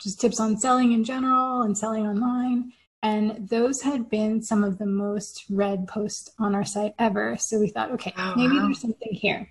[0.00, 4.78] just tips on selling in general and selling online and those had been some of
[4.78, 7.36] the most read posts on our site ever.
[7.38, 8.66] So we thought, okay, oh, maybe wow.
[8.66, 9.48] there's something here.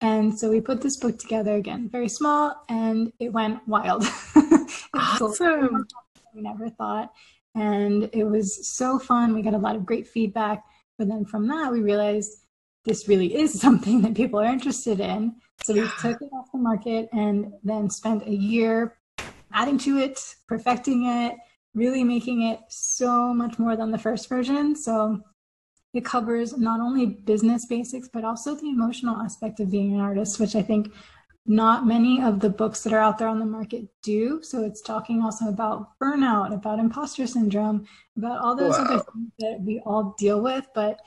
[0.00, 4.04] And so we put this book together again, very small, and it went wild.
[4.96, 5.86] awesome.
[6.34, 7.12] we never thought.
[7.54, 9.34] And it was so fun.
[9.34, 10.64] We got a lot of great feedback.
[10.98, 12.44] But then from that, we realized
[12.84, 15.36] this really is something that people are interested in.
[15.62, 18.96] So we took it off the market and then spent a year
[19.52, 21.36] adding to it, perfecting it,
[21.74, 24.74] really making it so much more than the first version.
[24.74, 25.20] So
[25.94, 30.40] it covers not only business basics, but also the emotional aspect of being an artist,
[30.40, 30.92] which I think
[31.46, 34.40] not many of the books that are out there on the market do.
[34.42, 38.84] So it's talking also about burnout, about imposter syndrome, about all those wow.
[38.84, 41.00] other things that we all deal with, but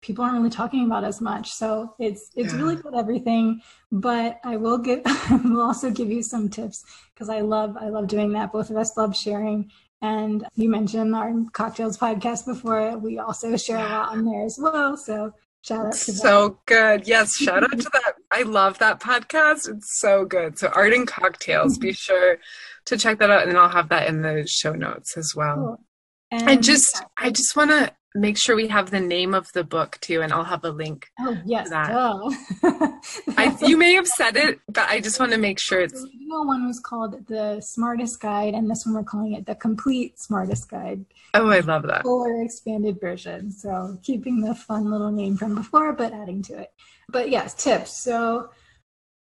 [0.00, 1.52] people aren't really talking about as much.
[1.52, 2.58] So it's it's yeah.
[2.58, 3.60] really got everything.
[3.90, 7.88] But I will give I will also give you some tips because I love I
[7.88, 8.52] love doing that.
[8.52, 12.98] Both of us love sharing and you mentioned our cocktails podcast before.
[12.98, 14.96] We also share a lot on there as well.
[14.96, 16.18] So shout out to that.
[16.18, 17.06] So good.
[17.06, 18.14] Yes, shout out to that.
[18.30, 19.68] I love that podcast.
[19.68, 20.58] It's so good.
[20.58, 21.78] So art and cocktails.
[21.78, 21.94] Be mm-hmm.
[21.94, 22.38] sure
[22.86, 25.54] to check that out and I'll have that in the show notes as well.
[25.56, 25.84] Cool.
[26.30, 29.64] And, and, just I just want to make sure we have the name of the
[29.64, 31.08] book too, and I'll have a link.
[31.20, 31.70] Oh yes.
[31.72, 35.94] I, you may have said it, but I just want to make sure it's.
[35.94, 39.46] The original one was called the Smart Artist Guide, and this one we're calling it
[39.46, 41.04] the Complete Smart Artist Guide.
[41.34, 42.02] Oh, I love that.
[42.02, 43.50] Fuller expanded version.
[43.50, 46.72] So keeping the fun little name from before, but adding to it.
[47.08, 48.02] But yes, tips.
[48.02, 48.50] So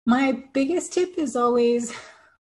[0.06, 1.94] my biggest tip is always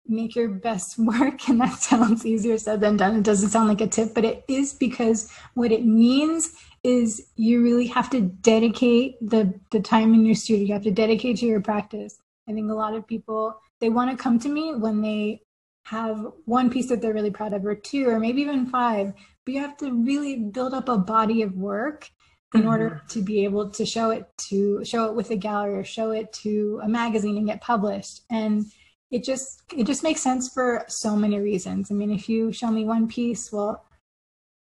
[0.08, 3.16] make your best work and that sounds easier said than done.
[3.16, 7.62] It doesn't sound like a tip but it is because what it means is you
[7.62, 10.66] really have to dedicate the the time in your studio.
[10.66, 12.18] You have to dedicate to your practice.
[12.48, 15.42] I think a lot of people they want to come to me when they
[15.84, 19.12] have one piece that they're really proud of or two or maybe even five
[19.44, 22.10] but you have to really build up a body of work
[22.54, 22.68] in mm-hmm.
[22.68, 26.10] order to be able to show it to show it with a gallery or show
[26.10, 28.22] it to a magazine and get published.
[28.30, 28.66] And
[29.10, 31.90] it just it just makes sense for so many reasons.
[31.90, 33.86] I mean, if you show me one piece, well,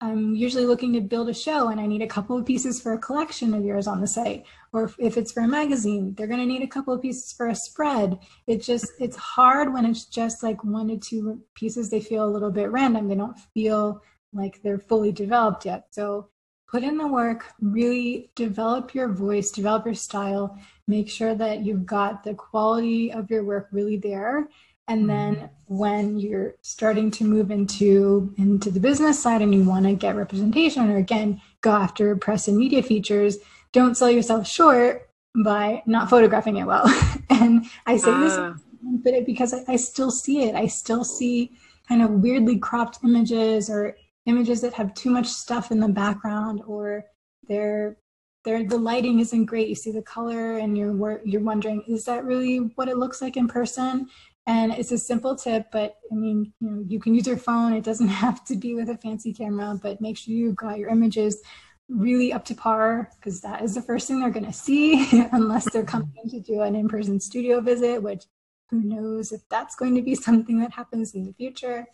[0.04, 2.92] I'm usually looking to build a show and I need a couple of pieces for
[2.92, 4.44] a collection of yours on the site.
[4.74, 7.32] Or if, if it's for a magazine, they're going to need a couple of pieces
[7.32, 8.20] for a spread.
[8.46, 11.90] It just, it's hard when it's just like one to two pieces.
[11.90, 13.08] They feel a little bit random.
[13.08, 14.02] They don't feel
[14.34, 15.86] like they're fully developed yet.
[15.92, 16.28] So
[16.74, 20.58] put in the work, really develop your voice, develop your style,
[20.88, 24.50] make sure that you've got the quality of your work really there.
[24.88, 25.08] And mm-hmm.
[25.36, 29.94] then when you're starting to move into into the business side and you want to
[29.94, 33.38] get representation or again go after press and media features,
[33.72, 35.12] don't sell yourself short
[35.46, 36.86] by not photographing it well.
[37.30, 38.56] and I say this ah.
[38.82, 40.56] but because I, I still see it.
[40.56, 41.52] I still see
[41.88, 46.62] kind of weirdly cropped images or images that have too much stuff in the background
[46.66, 47.06] or
[47.48, 47.98] they're
[48.46, 49.70] they're the lighting isn't great.
[49.70, 53.38] You see the color and you're you're wondering is that really what it looks like
[53.38, 54.08] in person?
[54.46, 57.74] And it's a simple tip but i mean you know you can use your phone.
[57.74, 60.90] It doesn't have to be with a fancy camera but make sure you've got your
[60.90, 61.42] images
[61.90, 65.70] really up to par because that is the first thing they're going to see unless
[65.72, 68.24] they're coming in to do an in-person studio visit which
[68.70, 71.86] who knows if that's going to be something that happens in the future.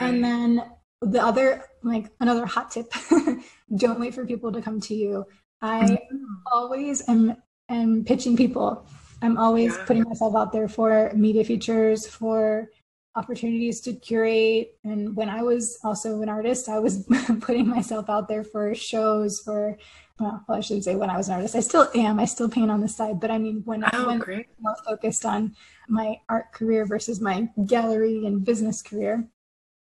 [0.00, 0.08] Right.
[0.08, 0.62] and then
[1.02, 2.92] the other like another hot tip
[3.76, 5.24] don't wait for people to come to you
[5.60, 6.24] i mm-hmm.
[6.52, 7.36] always am
[7.68, 8.86] am pitching people
[9.22, 9.84] i'm always yeah.
[9.84, 12.68] putting myself out there for media features for
[13.14, 17.06] opportunities to curate and when i was also an artist i was
[17.40, 19.76] putting myself out there for shows for
[20.18, 21.54] well, well, I shouldn't say when I was an artist.
[21.54, 22.18] I still am.
[22.18, 24.26] I still paint on the side, but I mean when oh, I went
[24.60, 25.54] more focused on
[25.88, 29.28] my art career versus my gallery and business career,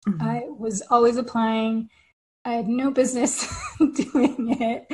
[0.07, 0.23] Mm-hmm.
[0.23, 1.89] I was always applying.
[2.45, 3.47] I had no business
[3.79, 4.87] doing it.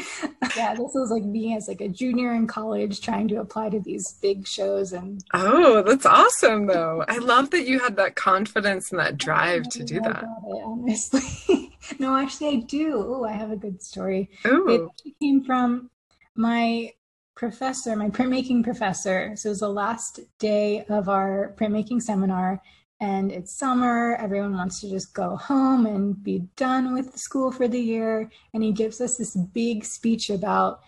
[0.55, 3.81] Yeah, this was like me as like a junior in college trying to apply to
[3.81, 7.05] these big shows and Oh, that's awesome though.
[7.09, 10.25] I love that you had that confidence and that drive to do that.
[10.25, 11.75] It, honestly.
[11.99, 13.03] no, actually I do.
[13.07, 14.29] Oh, I have a good story.
[14.47, 14.93] Ooh.
[15.05, 15.91] It came from
[16.35, 16.93] my
[17.35, 19.33] professor, my printmaking professor.
[19.37, 22.61] So it was the last day of our printmaking seminar
[23.01, 24.17] and it's summer.
[24.17, 28.31] Everyone wants to just go home and be done with school for the year.
[28.55, 30.81] And he gives us this big speech about,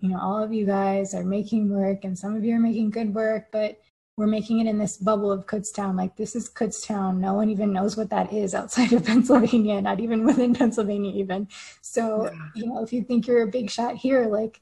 [0.00, 2.90] you know, all of you guys are making work and some of you are making
[2.90, 3.80] good work, but
[4.16, 5.94] we're making it in this bubble of Kutztown.
[5.94, 7.18] Like, this is Kutztown.
[7.18, 11.46] No one even knows what that is outside of Pennsylvania, not even within Pennsylvania, even.
[11.82, 12.48] So, yeah.
[12.56, 14.60] you know, if you think you're a big shot here, like,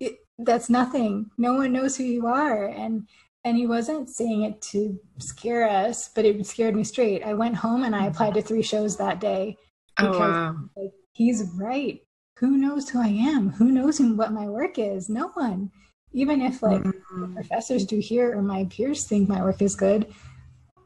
[0.00, 1.30] it, that's nothing.
[1.38, 2.66] No one knows who you are.
[2.66, 3.06] And
[3.44, 7.22] and he wasn't saying it to scare us, but it scared me straight.
[7.22, 9.56] I went home and I applied to three shows that day
[9.98, 10.56] oh, because oh, wow.
[10.76, 12.00] like, he's right.
[12.38, 13.50] Who knows who I am?
[13.50, 15.08] Who knows what my work is?
[15.08, 15.70] No one.
[16.12, 17.34] Even if like mm-hmm.
[17.34, 20.12] professors do here or my peers think my work is good,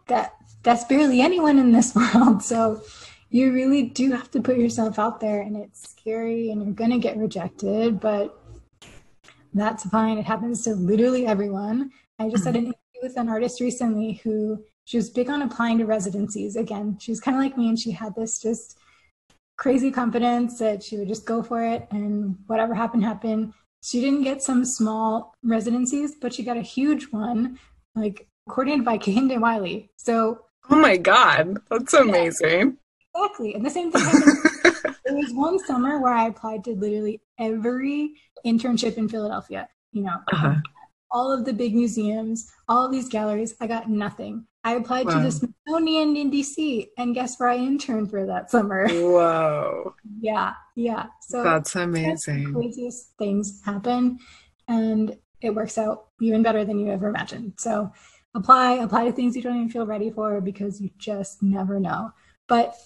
[0.09, 2.43] that that's barely anyone in this world.
[2.43, 2.83] So
[3.31, 6.91] you really do have to put yourself out there and it's scary and you're going
[6.91, 8.37] to get rejected, but
[9.55, 10.19] that's fine.
[10.19, 11.91] It happens to literally everyone.
[12.19, 15.79] I just had an interview with an artist recently who she was big on applying
[15.79, 16.57] to residencies.
[16.57, 18.79] Again, she was kind of like me and she had this just
[19.57, 23.53] crazy confidence that she would just go for it and whatever happened, happened.
[23.83, 27.59] She didn't get some small residencies, but she got a huge one,
[27.95, 29.91] like coordinated by Kehinde Wiley.
[29.97, 32.79] So Oh my God, that's amazing.
[33.15, 33.55] Yeah, exactly.
[33.55, 34.97] And the same thing happened.
[35.05, 39.69] there was one summer where I applied to literally every internship in Philadelphia.
[39.93, 40.57] You know, uh-huh
[41.11, 43.55] all of the big museums, all of these galleries.
[43.61, 44.47] I got nothing.
[44.65, 45.15] I applied wow.
[45.15, 48.89] to the Smithsonian in DC, and guess where I interned for that summer?
[48.89, 49.95] Whoa!
[50.21, 51.07] yeah, yeah.
[51.23, 52.53] So that's amazing.
[52.53, 54.19] Craziest things happen,
[54.67, 57.55] and it works out even better than you ever imagined.
[57.59, 57.93] So
[58.35, 62.13] apply, apply to things you don't even feel ready for because you just never know.
[62.49, 62.77] But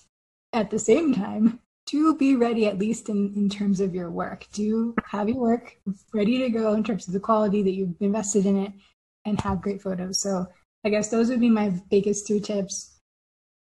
[0.52, 1.60] at the same time,
[1.92, 4.46] do be ready at least in, in terms of your work.
[4.54, 5.76] Do have your work
[6.14, 8.72] ready to go in terms of the quality that you've invested in it
[9.26, 10.18] and have great photos.
[10.20, 10.46] So
[10.84, 12.98] I guess those would be my biggest two tips.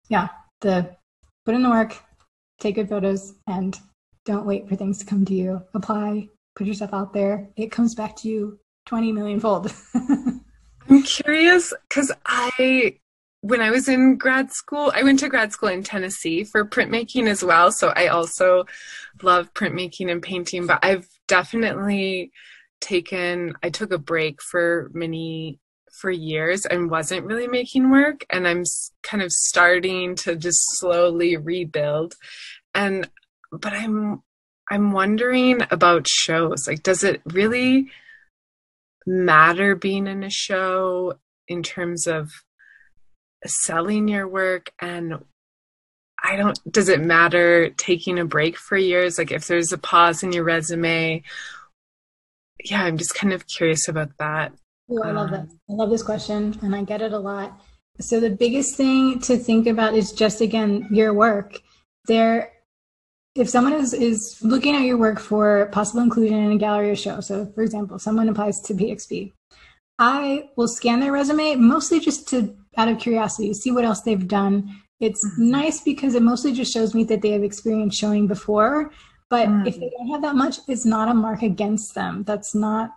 [0.09, 0.27] Yeah,
[0.61, 0.95] the
[1.43, 1.97] put in the work,
[2.59, 3.77] take good photos, and
[4.25, 5.63] don't wait for things to come to you.
[5.73, 7.49] Apply, put yourself out there.
[7.55, 9.73] It comes back to you 20 million fold.
[9.95, 12.99] I'm curious because I,
[13.43, 17.27] when I was in grad school, I went to grad school in Tennessee for printmaking
[17.27, 17.73] as well.
[17.73, 18.63] So I also
[19.21, 22.31] love printmaking and painting, but I've definitely
[22.79, 25.59] taken, I took a break for many
[25.91, 28.25] for years and wasn't really making work.
[28.29, 28.63] And i'm
[29.03, 32.15] kind of starting to just slowly rebuild.
[32.73, 33.09] And
[33.51, 34.23] but i'm
[34.71, 36.65] i'm wondering about shows.
[36.65, 37.91] Like does it really
[39.05, 41.15] matter being in a show
[41.49, 42.31] in terms of
[43.45, 45.15] selling your work and
[46.23, 50.23] I don't does it matter taking a break for years like if there's a pause
[50.23, 51.21] in your resume
[52.63, 54.53] yeah I'm just kind of curious about that
[54.89, 55.41] Oh, I love that.
[55.41, 57.61] Um, I love this question and I get it a lot.
[57.99, 61.59] So the biggest thing to think about is just again your work.
[62.07, 62.51] There
[63.35, 66.95] if someone is, is looking at your work for possible inclusion in a gallery or
[66.95, 69.31] show, so for example, someone applies to PXP,
[69.97, 74.27] I will scan their resume mostly just to out of curiosity, see what else they've
[74.27, 74.81] done.
[74.99, 75.51] It's mm-hmm.
[75.51, 78.91] nice because it mostly just shows me that they have experience showing before.
[79.29, 79.67] But mm-hmm.
[79.67, 82.23] if they don't have that much, it's not a mark against them.
[82.23, 82.91] That's not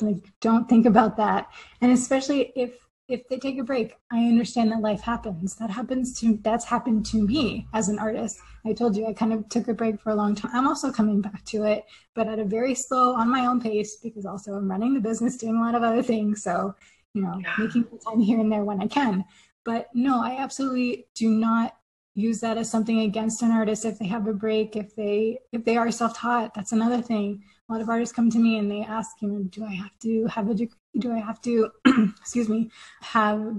[0.00, 1.48] like don't think about that
[1.80, 2.74] and especially if
[3.06, 7.06] if they take a break i understand that life happens that happens to that's happened
[7.06, 10.10] to me as an artist i told you i kind of took a break for
[10.10, 13.30] a long time i'm also coming back to it but at a very slow on
[13.30, 16.42] my own pace because also i'm running the business doing a lot of other things
[16.42, 16.74] so
[17.14, 17.54] you know yeah.
[17.58, 19.24] making time here and there when i can.
[19.64, 21.76] But no i absolutely do not
[22.14, 23.84] use that as something against an artist.
[23.84, 27.42] If they have a break if they if they are self-taught that's another thing.
[27.68, 29.98] A lot of artists come to me and they ask you know do i have
[30.02, 30.76] to have a degree?
[30.98, 31.70] Do i have to
[32.20, 33.58] excuse me have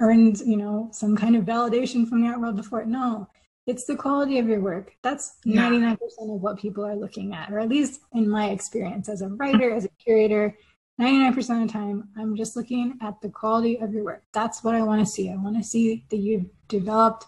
[0.00, 2.84] earned you know some kind of validation from the art world before?
[2.84, 3.28] No.
[3.66, 4.94] It's the quality of your work.
[5.02, 5.70] That's yeah.
[5.70, 9.28] 99% of what people are looking at or at least in my experience as a
[9.28, 10.54] writer as a curator
[11.00, 14.74] 99% of the time i'm just looking at the quality of your work that's what
[14.74, 17.26] i want to see i want to see that you've developed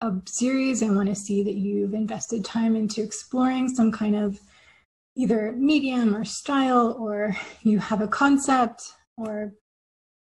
[0.00, 0.82] a series.
[0.82, 4.40] I want to see that you've invested time into exploring some kind of
[5.16, 9.54] either medium or style, or you have a concept, or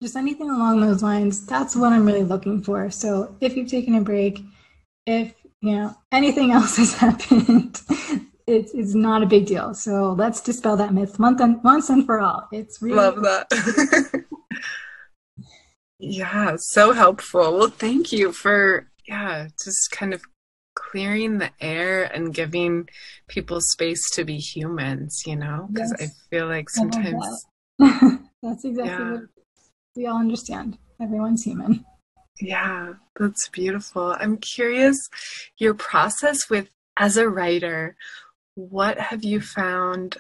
[0.03, 1.45] just anything along those lines.
[1.45, 2.91] That's what I'm really looking for.
[2.91, 4.41] So if you've taken a break,
[5.07, 7.81] if you know anything else has happened,
[8.51, 9.75] it's it's not a big deal.
[9.75, 12.49] So let's dispel that myth once and once and for all.
[12.53, 14.25] It's really love that.
[15.99, 17.59] yeah, so helpful.
[17.59, 20.23] Well, thank you for yeah, just kind of
[20.75, 22.89] clearing the air and giving
[23.29, 25.69] people space to be humans, you know?
[25.73, 26.11] Because yes.
[26.11, 27.47] I feel like sometimes.
[27.79, 28.21] That.
[28.43, 29.11] that's exactly yeah.
[29.13, 29.23] what
[29.97, 30.79] we all understand.
[31.01, 31.85] Everyone's human.
[32.41, 34.17] Yeah, that's beautiful.
[34.19, 34.97] I'm curious
[35.59, 37.97] your process with, as a writer,
[38.55, 40.17] what have you found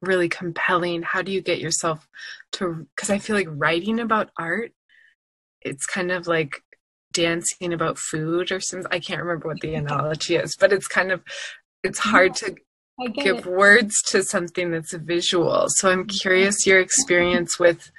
[0.00, 1.02] really compelling?
[1.02, 2.08] How do you get yourself
[2.52, 4.72] to, because I feel like writing about art,
[5.62, 6.62] it's kind of like
[7.12, 8.90] dancing about food or something.
[8.92, 11.22] I can't remember what the analogy is, but it's kind of
[11.82, 12.54] it's hard to
[13.14, 13.46] give it.
[13.46, 15.66] words to something that's visual.
[15.68, 17.90] So I'm curious your experience with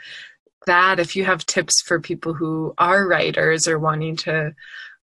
[0.66, 4.54] that if you have tips for people who are writers or wanting to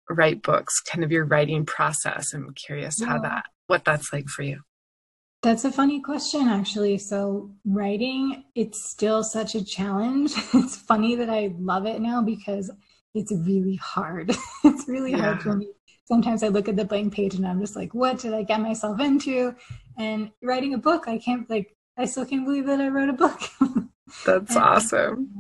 [0.09, 2.33] write books, kind of your writing process.
[2.33, 3.07] I'm curious yeah.
[3.07, 4.61] how that what that's like for you.
[5.43, 6.99] That's a funny question, actually.
[6.99, 10.33] So, writing, it's still such a challenge.
[10.55, 12.71] It's funny that I love it now because
[13.15, 14.35] it's really hard.
[14.65, 15.19] it's really yeah.
[15.19, 15.69] hard for me.
[16.07, 18.61] Sometimes I look at the blank page and I'm just like, what did I get
[18.61, 19.55] myself into?
[19.99, 23.15] And writing a book, I can't like I still can't believe that I wrote a
[23.15, 23.41] book.
[24.27, 25.13] That's and, awesome.
[25.13, 25.31] Um,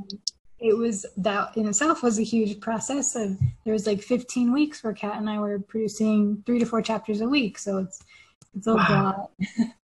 [0.58, 4.82] It was that in itself was a huge process of there was like 15 weeks
[4.82, 7.58] where Kat and I were producing three to four chapters a week.
[7.58, 8.02] So it's
[8.54, 8.86] it's a wow.
[8.88, 9.30] lot.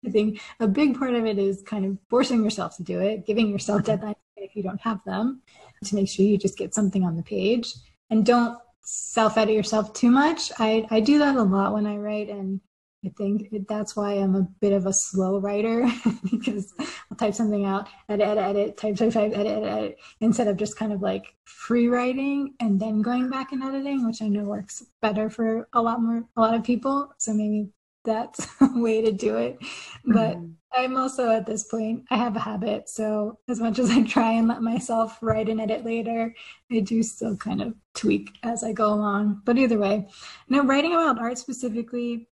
[0.05, 3.25] I think a big part of it is kind of forcing yourself to do it,
[3.25, 4.05] giving yourself mm-hmm.
[4.05, 5.41] deadlines if you don't have them,
[5.83, 7.73] to make sure you just get something on the page
[8.09, 10.51] and don't self edit yourself too much.
[10.59, 12.59] I, I do that a lot when I write, and
[13.03, 15.89] I think that's why I'm a bit of a slow writer
[16.31, 20.47] because I'll type something out, edit, edit, edit, type, type, type, edit, edit, edit, instead
[20.47, 24.27] of just kind of like free writing and then going back and editing, which I
[24.27, 27.11] know works better for a lot more, a lot of people.
[27.17, 27.69] So maybe
[28.03, 29.57] that's a way to do it.
[30.05, 30.51] But mm-hmm.
[30.73, 32.89] I'm also at this point, I have a habit.
[32.89, 36.33] So, as much as I try and let myself write and edit later,
[36.71, 39.41] I do still kind of tweak as I go along.
[39.43, 40.07] But either way,
[40.49, 42.29] now writing about art specifically,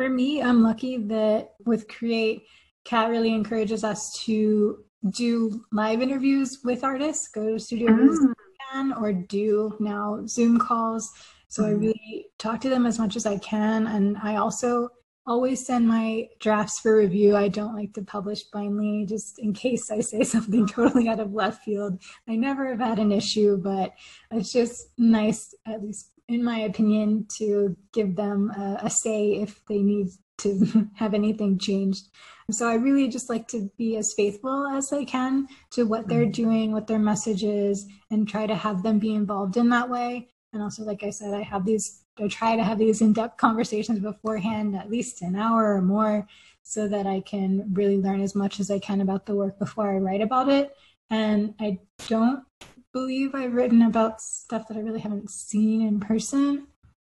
[0.00, 2.44] for me, I'm lucky that with Create,
[2.86, 8.32] Kat really encourages us to do live interviews with artists, go to studio mm.
[8.72, 11.12] can, or do now Zoom calls.
[11.48, 11.66] So mm.
[11.66, 13.88] I really talk to them as much as I can.
[13.88, 14.88] And I also
[15.26, 17.36] always send my drafts for review.
[17.36, 21.34] I don't like to publish blindly just in case I say something totally out of
[21.34, 22.00] left field.
[22.26, 23.92] I never have had an issue, but
[24.30, 29.60] it's just nice, at least in my opinion, to give them a, a say if
[29.66, 30.08] they need
[30.38, 32.06] to have anything changed.
[32.50, 36.22] So I really just like to be as faithful as I can to what they're
[36.22, 36.42] mm-hmm.
[36.42, 40.28] doing, what their message is, and try to have them be involved in that way.
[40.52, 43.98] And also, like I said, I have these I try to have these in-depth conversations
[43.98, 46.26] beforehand, at least an hour or more,
[46.62, 49.90] so that I can really learn as much as I can about the work before
[49.90, 50.76] I write about it.
[51.08, 51.78] And I
[52.08, 52.44] don't
[52.92, 56.66] believe I've written about stuff that I really haven't seen in person.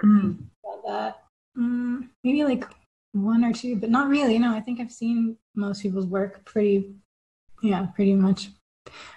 [0.02, 0.38] Mm.
[0.64, 1.22] About that,
[1.58, 2.64] mm, maybe like
[3.12, 4.38] one or two, but not really.
[4.38, 6.94] No, I think I've seen most people's work pretty,
[7.62, 8.48] yeah, pretty much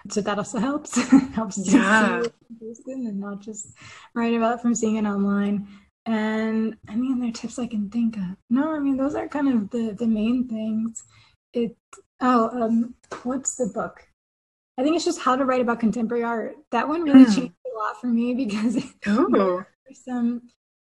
[0.10, 0.96] so that also helps
[1.34, 2.22] helps yeah.
[2.60, 3.74] to see it and not just
[4.14, 5.68] write about from seeing it online
[6.06, 9.28] and i mean there are tips i can think of no i mean those are
[9.28, 11.04] kind of the the main things
[11.54, 11.76] it
[12.22, 12.94] oh um
[13.24, 14.06] what's the book
[14.78, 17.36] i think it's just how to write about contemporary art that one really mm.
[17.36, 19.64] changed a lot for me because oh.
[19.86, 20.42] there's some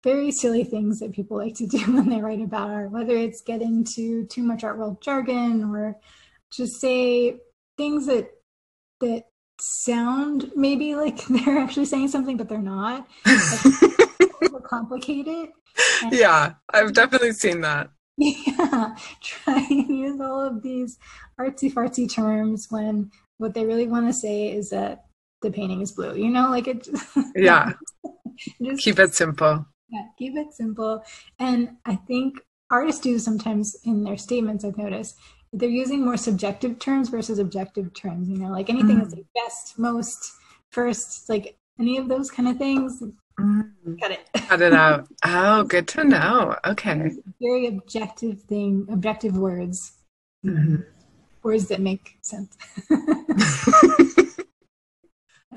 [0.02, 3.40] very silly things that people like to do when they write about art whether it's
[3.40, 5.96] get into too much art world jargon or
[6.52, 7.36] just say
[7.76, 8.30] things that
[9.00, 9.24] that
[9.60, 13.06] sound maybe like they're actually saying something, but they're not.
[14.64, 15.50] complicated.
[16.10, 17.90] Yeah, I've definitely seen that.
[18.16, 20.98] Yeah, try and use all of these
[21.38, 25.06] artsy fartsy terms when what they really want to say is that
[25.42, 26.14] the painting is blue.
[26.14, 26.88] You know, like it.
[27.36, 27.72] yeah.
[28.62, 29.66] just, keep it simple.
[29.88, 31.04] Yeah, keep it simple.
[31.38, 32.34] And I think
[32.70, 34.64] artists do sometimes in their statements.
[34.64, 35.16] I've noticed
[35.54, 39.02] they're using more subjective terms versus objective terms you know like anything mm.
[39.02, 40.32] that's like best most
[40.72, 43.02] first like any of those kind of things
[43.40, 44.00] mm.
[44.00, 47.10] cut it cut it out oh good to know okay
[47.40, 49.92] very objective thing objective words
[50.44, 50.76] mm-hmm.
[51.44, 52.56] Words that make sense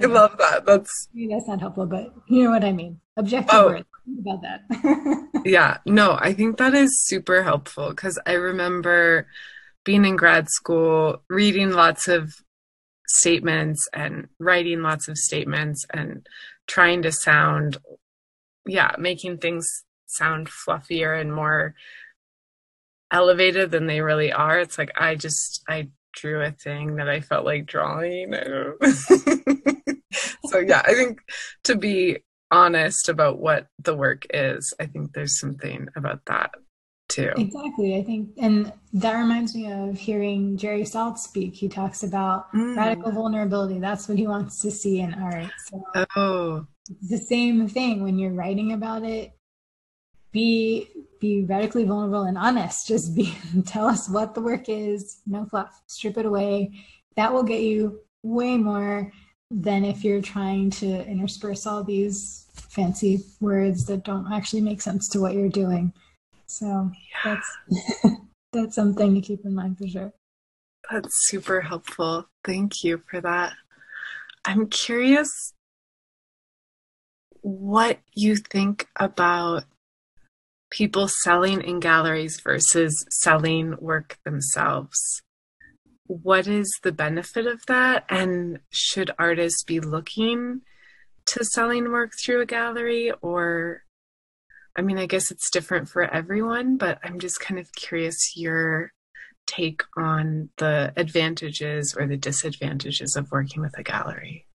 [0.02, 0.66] I love that.
[0.66, 3.00] That's Maybe that's not helpful, but you know what I mean.
[3.16, 3.86] Objective oh, words
[4.20, 5.42] about that.
[5.46, 9.28] yeah, no, I think that is super helpful because I remember
[9.84, 12.36] being in grad school, reading lots of
[13.08, 16.28] statements and writing lots of statements and
[16.68, 17.78] trying to sound,
[18.68, 19.66] yeah, making things
[20.06, 21.74] sound fluffier and more
[23.12, 24.60] elevated than they really are.
[24.60, 28.34] It's like I just, I drew a thing that I felt like drawing.
[30.46, 31.20] so, yeah, I think
[31.66, 32.20] to be
[32.52, 36.52] honest about what the work is, I think there's something about that
[37.08, 37.32] too.
[37.38, 37.98] Exactly.
[37.98, 41.56] I think, and that reminds me of hearing Jerry Saltz speak.
[41.56, 42.76] He talks about mm.
[42.76, 43.80] radical vulnerability.
[43.80, 45.52] That's what he wants to see in art.
[45.68, 46.66] So oh.
[47.10, 49.32] the same thing when you're writing about it.
[50.32, 52.88] Be be radically vulnerable and honest.
[52.94, 55.22] Just be tell us what the work is.
[55.26, 55.82] No fluff.
[55.88, 56.72] Strip it away.
[57.16, 59.12] That will get you way more
[59.50, 65.08] than if you're trying to intersperse all these fancy words that don't actually make sense
[65.10, 65.94] to what you're doing.
[66.48, 66.92] So
[67.26, 67.36] yeah.
[67.36, 67.58] that's
[68.54, 70.14] that's something to keep in mind for sure.
[70.92, 72.30] That's super helpful.
[72.44, 73.54] Thank you for that.
[74.46, 75.54] I'm curious
[77.42, 79.66] what you think about
[80.70, 85.22] people selling in galleries versus selling work themselves.
[86.08, 88.06] What is the benefit of that?
[88.10, 90.62] And should artists be looking
[91.28, 93.84] to selling work through a gallery or
[94.78, 98.92] I mean, I guess it's different for everyone, but I'm just kind of curious your
[99.48, 104.46] take on the advantages or the disadvantages of working with a gallery.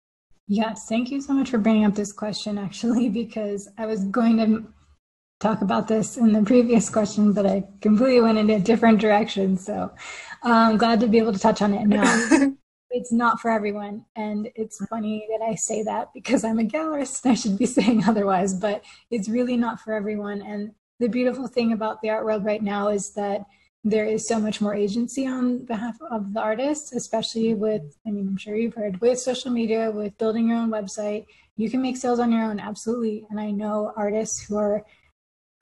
[0.47, 4.37] Yes, thank you so much for bringing up this question, actually, because I was going
[4.37, 4.65] to
[5.43, 9.57] talk about this in the previous question, but I completely went in a different direction.
[9.57, 9.91] So
[10.43, 12.53] I'm glad to be able to touch on it now.
[12.91, 14.05] it's not for everyone.
[14.15, 17.67] And it's funny that I say that because I'm a gallerist and I should be
[17.79, 20.43] saying otherwise, but it's really not for everyone.
[20.43, 23.45] And the beautiful thing about the art world right now is that
[23.85, 28.29] there is so much more agency on behalf of the artists, especially with, I mean,
[28.29, 31.27] I'm sure you've heard, with social media, with building your own website.
[31.57, 33.27] You can make sales on your own, absolutely.
[33.29, 34.85] And I know artists who are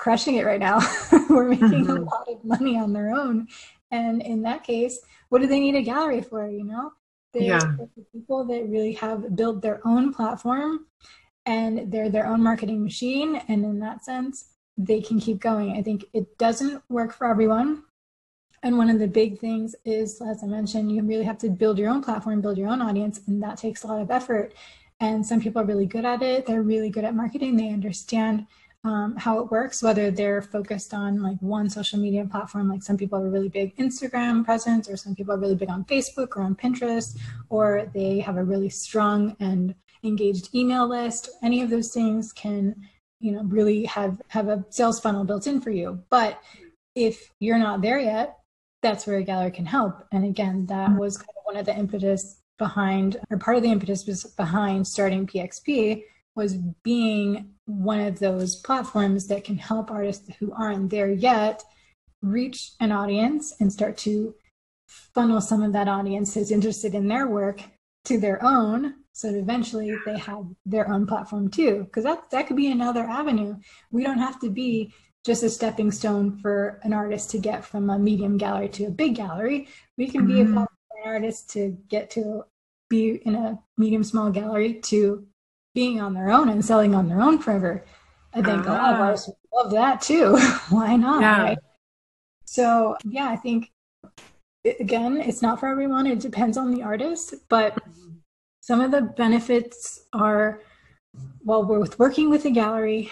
[0.01, 0.81] crushing it right now,
[1.29, 1.91] who are making mm-hmm.
[1.91, 3.47] a lot of money on their own
[3.91, 4.99] And in that case,
[5.29, 6.49] what do they need a gallery for?
[6.49, 6.93] You know,
[7.35, 7.77] they're, yeah.
[8.13, 10.87] people that really have built their own platform
[11.45, 13.43] and they're their own marketing machine.
[13.49, 14.47] And in that sense,
[14.79, 15.77] they can keep going.
[15.77, 17.83] I think it doesn't work for everyone.
[18.63, 21.79] And one of the big things is, as I mentioned, you really have to build
[21.79, 24.55] your own platform, build your own audience, and that takes a lot of effort.
[24.99, 26.47] And some people are really good at it.
[26.47, 27.57] They're really good at marketing.
[27.57, 28.47] They understand
[28.85, 32.97] um, how it works, whether they're focused on like one social media platform, like some
[32.97, 36.37] people have a really big Instagram presence, or some people are really big on Facebook
[36.37, 37.19] or on Pinterest,
[37.51, 41.29] or they have a really strong and engaged email list.
[41.43, 42.75] Any of those things can,
[43.21, 46.03] you know, really have have a sales funnel built in for you.
[46.09, 46.41] But
[46.95, 48.39] if you're not there yet,
[48.83, 50.07] that's where a gallery can help.
[50.11, 53.71] And again, that was kind of one of the impetus behind, or part of the
[53.71, 56.03] impetus was behind starting PXP
[56.41, 61.63] was being one of those platforms that can help artists who aren't there yet
[62.23, 64.35] reach an audience and start to
[65.15, 67.61] funnel some of that audience who's interested in their work
[68.07, 71.85] to their own so that eventually they have their own platform too.
[71.85, 73.55] Because that that could be another avenue.
[73.91, 74.95] We don't have to be
[75.27, 78.91] just a stepping stone for an artist to get from a medium gallery to a
[78.91, 79.69] big gallery.
[79.99, 80.57] We can be mm-hmm.
[80.57, 80.67] a
[81.05, 82.45] artist to get to
[82.89, 85.27] be in a medium small gallery to
[85.75, 87.85] being on their own and selling on their own forever.
[88.33, 89.05] I think a lot of ah.
[89.05, 90.37] artists love that too.
[90.71, 91.21] Why not?
[91.21, 91.43] Yeah.
[91.43, 91.59] Right?
[92.45, 93.71] So yeah, I think
[94.65, 96.07] again, it's not for everyone.
[96.07, 97.79] It depends on the artist, but
[98.61, 100.63] some of the benefits are
[101.45, 103.11] well, we're with working with a gallery,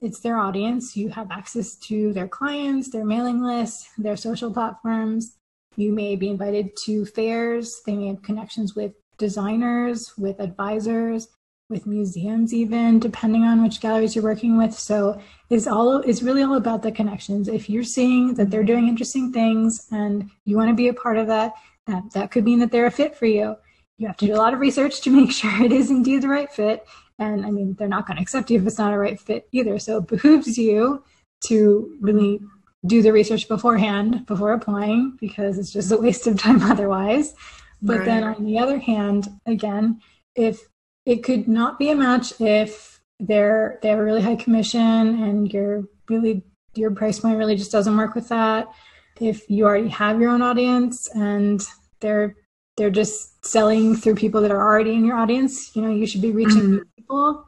[0.00, 0.96] it's their audience.
[0.96, 5.36] You have access to their clients, their mailing list, their social platforms.
[5.76, 7.80] You may be invited to fairs.
[7.86, 11.28] They may have connections with designers, with advisors
[11.68, 14.72] with museums even depending on which galleries you're working with.
[14.72, 17.48] So it's all it's really all about the connections.
[17.48, 21.18] If you're seeing that they're doing interesting things and you want to be a part
[21.18, 21.52] of that
[21.86, 23.56] that, that could mean that they're a fit for you.
[23.98, 26.28] You have to do a lot of research to make sure it is indeed the
[26.28, 26.86] right fit.
[27.18, 29.48] And i mean they're not going to accept you if it's not a right fit
[29.52, 29.78] either.
[29.78, 31.04] So it behooves you
[31.46, 32.40] to really
[32.86, 37.34] do the research beforehand before applying because it's just a waste of time otherwise.
[37.82, 38.04] But right.
[38.06, 40.00] then on the other hand again
[40.34, 40.60] if
[41.08, 45.50] it could not be a match if they're they have a really high commission and
[45.50, 46.44] your really
[46.74, 48.68] your price point really just doesn't work with that.
[49.18, 51.66] If you already have your own audience and
[52.00, 52.36] they're
[52.76, 56.20] they're just selling through people that are already in your audience, you know, you should
[56.20, 56.82] be reaching mm-hmm.
[56.96, 57.44] people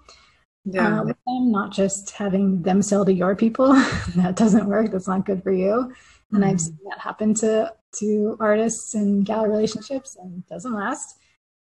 [0.64, 1.00] yeah.
[1.00, 3.72] Uh, with them, not just having them sell to your people.
[4.16, 4.90] that doesn't work.
[4.90, 5.92] That's not good for you.
[6.32, 6.50] And mm-hmm.
[6.50, 11.16] I've seen that happen to to artists and gallery relationships and it doesn't last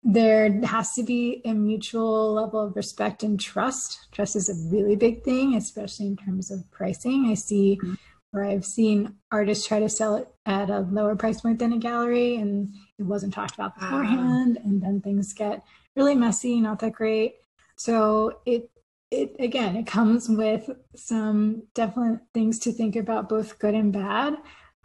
[0.08, 4.06] there has to be a mutual level of respect and trust.
[4.12, 7.26] Trust is a really big thing, especially in terms of pricing.
[7.28, 7.94] I see mm-hmm.
[8.30, 11.78] where I've seen artists try to sell it at a lower price point than a
[11.78, 15.64] gallery, and it wasn't talked about beforehand, and then things get
[15.96, 17.34] really messy, not that great.
[17.74, 18.70] So it
[19.10, 24.34] it again, it comes with some definite things to think about, both good and bad,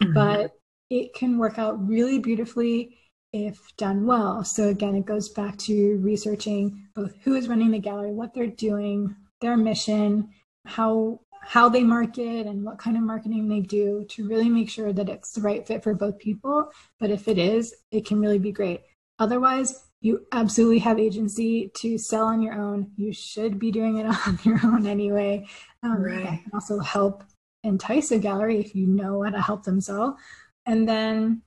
[0.02, 0.14] mm-hmm.
[0.14, 0.58] but
[0.90, 2.98] it can work out really beautifully
[3.34, 4.44] if done well.
[4.44, 8.48] So again, it goes back to researching both who is running the gallery, what they're
[8.48, 10.30] doing, their mission,
[10.66, 14.94] how how they market and what kind of marketing they do to really make sure
[14.94, 16.70] that it's the right fit for both people.
[17.00, 18.82] But if it is, it can really be great.
[19.18, 22.92] Otherwise, you absolutely have agency to sell on your own.
[22.96, 25.48] You should be doing it on your own anyway.
[25.82, 26.24] Um, right.
[26.24, 27.24] That can also help
[27.64, 30.18] entice a gallery if you know how to help them sell.
[30.66, 31.42] And then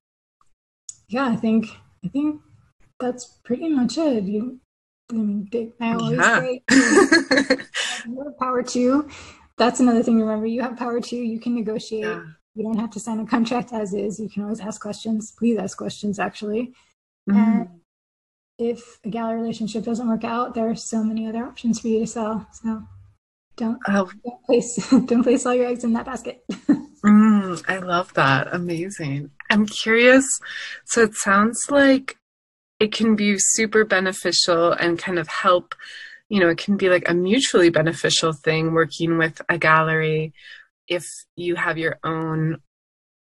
[1.08, 1.66] yeah, I think
[2.04, 2.40] I think
[3.00, 4.24] that's pretty much it.
[4.24, 4.60] You,
[5.10, 6.40] I mean, I always yeah.
[6.40, 6.62] say
[8.06, 9.08] you have power too.
[9.56, 10.20] That's another thing.
[10.20, 11.16] Remember, you have power too.
[11.16, 12.04] You can negotiate.
[12.04, 12.22] Yeah.
[12.54, 14.20] You don't have to sign a contract as is.
[14.20, 15.32] You can always ask questions.
[15.36, 16.72] Please ask questions, actually.
[17.28, 17.38] Mm-hmm.
[17.38, 17.68] And
[18.58, 22.00] if a gallery relationship doesn't work out, there are so many other options for you
[22.00, 22.46] to sell.
[22.52, 22.82] So
[23.56, 24.10] don't, oh.
[24.24, 24.76] don't place
[25.06, 26.44] don't place all your eggs in that basket.
[27.04, 28.54] mm, I love that.
[28.54, 29.30] Amazing.
[29.54, 30.26] I'm curious.
[30.84, 32.16] So it sounds like
[32.80, 35.76] it can be super beneficial and kind of help.
[36.28, 40.32] You know, it can be like a mutually beneficial thing working with a gallery
[40.88, 42.58] if you have your own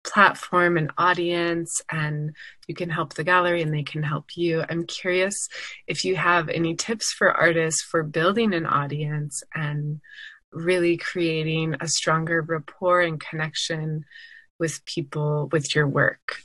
[0.04, 2.34] platform and audience and
[2.68, 4.62] you can help the gallery and they can help you.
[4.68, 5.48] I'm curious
[5.86, 10.00] if you have any tips for artists for building an audience and
[10.52, 14.04] really creating a stronger rapport and connection
[14.60, 16.42] with people with your work.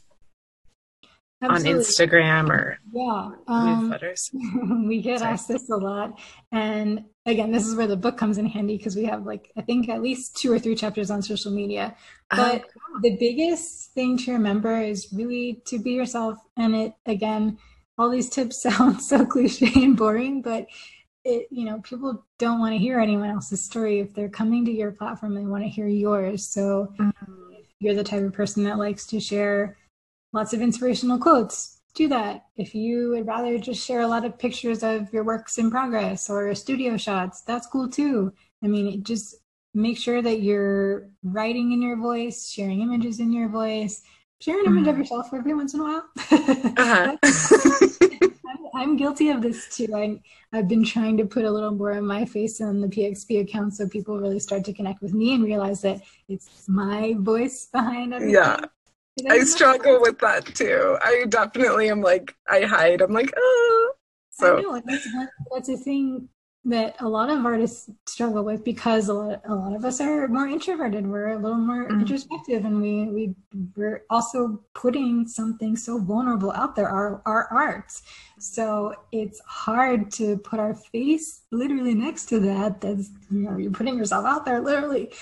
[1.41, 1.73] Absolutely.
[1.73, 4.29] on Instagram or yeah um, newsletters?
[4.87, 5.33] we get Sorry.
[5.33, 6.17] asked this a lot,
[6.51, 9.61] and again, this is where the book comes in handy because we have like I
[9.61, 11.95] think at least two or three chapters on social media.
[12.31, 13.01] Oh, but oh, cool.
[13.01, 17.57] the biggest thing to remember is really to be yourself, and it again,
[17.97, 20.67] all these tips sound so cliche and boring, but
[21.25, 24.71] it you know people don't want to hear anyone else's story if they're coming to
[24.71, 27.54] your platform they want to hear yours so mm-hmm.
[27.79, 29.77] You're the type of person that likes to share
[30.33, 34.37] lots of inspirational quotes do that if you would rather just share a lot of
[34.37, 38.31] pictures of your works in progress or studio shots that's cool too
[38.63, 39.35] i mean just
[39.73, 44.01] make sure that you're writing in your voice sharing images in your voice
[44.39, 44.89] share an image mm-hmm.
[44.89, 46.05] of yourself every once in a while
[46.77, 48.27] uh-huh.
[48.75, 49.87] I'm guilty of this too.
[49.95, 50.19] I,
[50.51, 53.73] I've been trying to put a little more of my face on the PXP account
[53.73, 58.13] so people really start to connect with me and realize that it's my voice behind
[58.13, 58.35] everything.
[58.35, 58.59] Yeah.
[59.29, 60.97] I struggle with that too.
[61.01, 63.01] I definitely am like, I hide.
[63.01, 63.91] I'm like, oh.
[64.31, 65.07] So I know, that's,
[65.53, 66.27] that's a thing
[66.65, 70.27] that a lot of artists struggle with because a lot, a lot of us are
[70.27, 71.07] more introverted.
[71.07, 72.01] We're a little more mm.
[72.01, 73.35] introspective and we, we
[73.75, 77.91] we're also putting something so vulnerable out there our our art
[78.39, 82.81] so it's hard to put our face literally next to that.
[82.81, 85.13] That's you know you're putting yourself out there literally.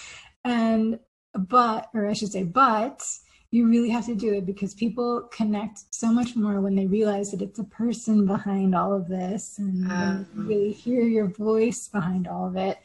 [0.44, 1.00] And
[1.36, 3.04] but or i should say but
[3.54, 7.30] you really have to do it because people connect so much more when they realize
[7.30, 12.28] that it's a person behind all of this and um, really hear your voice behind
[12.28, 12.80] all of it.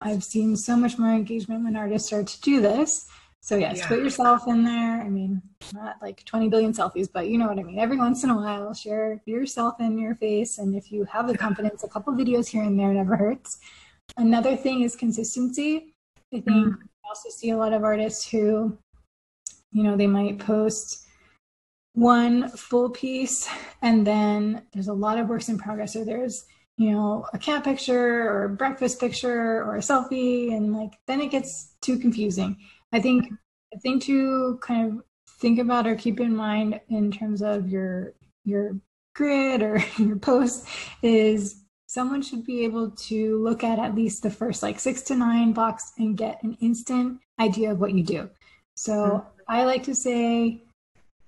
[0.00, 3.08] I've seen so much more engagement when artists start to do this.
[3.40, 3.88] So yes, yeah.
[3.88, 5.02] put yourself in there.
[5.02, 5.42] I mean,
[5.74, 7.80] not like 20 billion selfies, but you know what I mean.
[7.80, 10.58] Every once in a while, share yourself in your face.
[10.58, 13.58] And if you have the confidence, a couple videos here and there never hurts.
[14.16, 15.94] Another thing is consistency.
[16.32, 16.76] I think mm.
[17.04, 18.78] I also see a lot of artists who
[19.72, 21.06] you know, they might post
[21.94, 23.48] one full piece
[23.82, 25.92] and then there's a lot of works in progress.
[25.92, 26.44] So there's,
[26.78, 31.20] you know, a cat picture or a breakfast picture or a selfie and like then
[31.20, 32.56] it gets too confusing.
[32.92, 33.26] I think
[33.74, 35.04] a thing to kind of
[35.40, 38.14] think about or keep in mind in terms of your
[38.44, 38.76] your
[39.14, 40.66] grid or your post
[41.02, 45.14] is someone should be able to look at at least the first like six to
[45.14, 48.30] nine blocks and get an instant idea of what you do.
[48.76, 49.28] So mm-hmm.
[49.48, 50.62] I like to say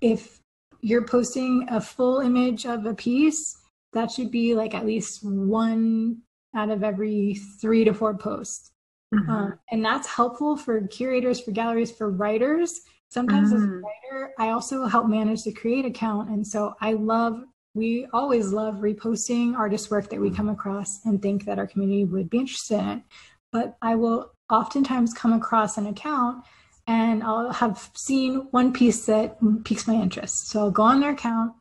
[0.01, 0.41] if
[0.81, 3.59] you're posting a full image of a piece,
[3.93, 6.19] that should be like at least one
[6.55, 8.73] out of every three to four posts.
[9.15, 9.31] Mm-hmm.
[9.31, 12.81] Um, and that's helpful for curators, for galleries, for writers.
[13.09, 13.57] Sometimes mm-hmm.
[13.57, 13.83] as a mm.
[13.83, 16.31] writer, I also help manage the create account.
[16.31, 21.23] And so I love, we always love reposting artist work that we come across and
[21.23, 23.05] think that our community would be interested in.
[23.53, 26.45] But I will oftentimes come across an account
[26.87, 30.49] and I'll have seen one piece that piques my interest.
[30.49, 31.55] So I'll go on their account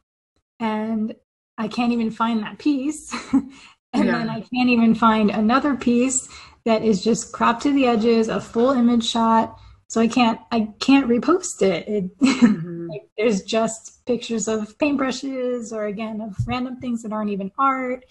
[0.59, 1.15] and
[1.57, 3.13] I can't even find that piece.
[3.34, 3.51] and
[3.93, 4.17] yeah.
[4.17, 6.28] then I can't even find another piece
[6.65, 9.57] that is just cropped to the edges, a full image shot.
[9.88, 11.88] So I can't I can't repost it.
[11.88, 12.89] it mm-hmm.
[12.89, 18.05] like, there's just pictures of paintbrushes or again of random things that aren't even art.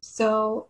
[0.00, 0.68] So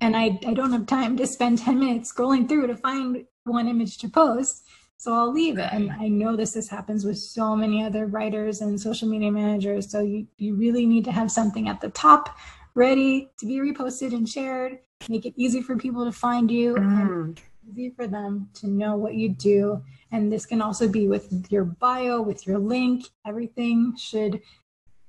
[0.00, 3.68] and I, I don't have time to spend 10 minutes scrolling through to find one
[3.68, 4.64] image to post.
[5.00, 5.70] So I'll leave it.
[5.72, 9.90] And I know this this happens with so many other writers and social media managers.
[9.90, 12.36] So you, you really need to have something at the top
[12.74, 14.78] ready to be reposted and shared.
[15.08, 16.82] Make it easy for people to find you mm.
[16.82, 19.82] and easy for them to know what you do.
[20.12, 23.06] And this can also be with your bio, with your link.
[23.26, 24.42] Everything should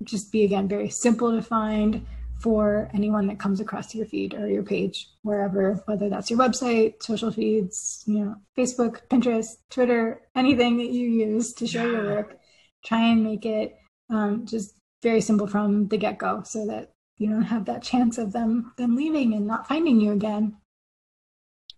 [0.05, 2.05] just be again very simple to find
[2.41, 7.01] for anyone that comes across your feed or your page, wherever, whether that's your website,
[7.01, 12.39] social feeds, you know, Facebook, Pinterest, Twitter, anything that you use to show your work.
[12.83, 13.77] Try and make it
[14.09, 14.73] um, just
[15.03, 18.73] very simple from the get go, so that you don't have that chance of them
[18.77, 20.57] them leaving and not finding you again.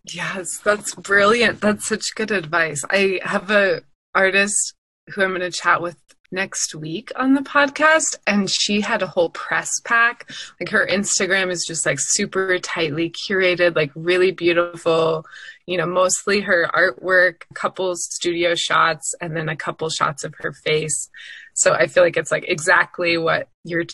[0.06, 1.60] Yes, that's brilliant.
[1.60, 2.84] That's such good advice.
[2.90, 3.82] I have a
[4.16, 4.74] artist
[5.10, 5.98] who I'm going to chat with
[6.34, 10.30] next week on the podcast and she had a whole press pack.
[10.60, 15.26] Like her instagram is just like super tightly curated like really beautiful
[15.66, 20.52] you know mostly her artwork couple studio shots and then a couple shots of her
[20.52, 21.10] face.
[21.54, 23.86] So i feel like it's like exactly what you're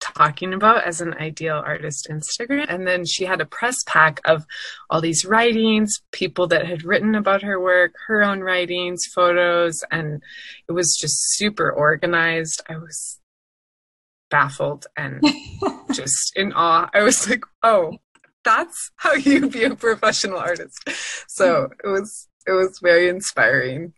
[0.00, 2.66] talking about as an ideal artist Instagram.
[2.68, 4.44] And then she had a press pack of
[4.90, 10.22] all these writings, people that had written about her work, her own writings, photos, and
[10.68, 12.62] it was just super organized.
[12.68, 13.20] I was
[14.30, 15.22] baffled and
[15.92, 16.88] just in awe.
[16.92, 17.98] I was like, oh,
[18.44, 20.78] that's how you be a professional artist.
[21.28, 23.92] So it was it was very inspiring.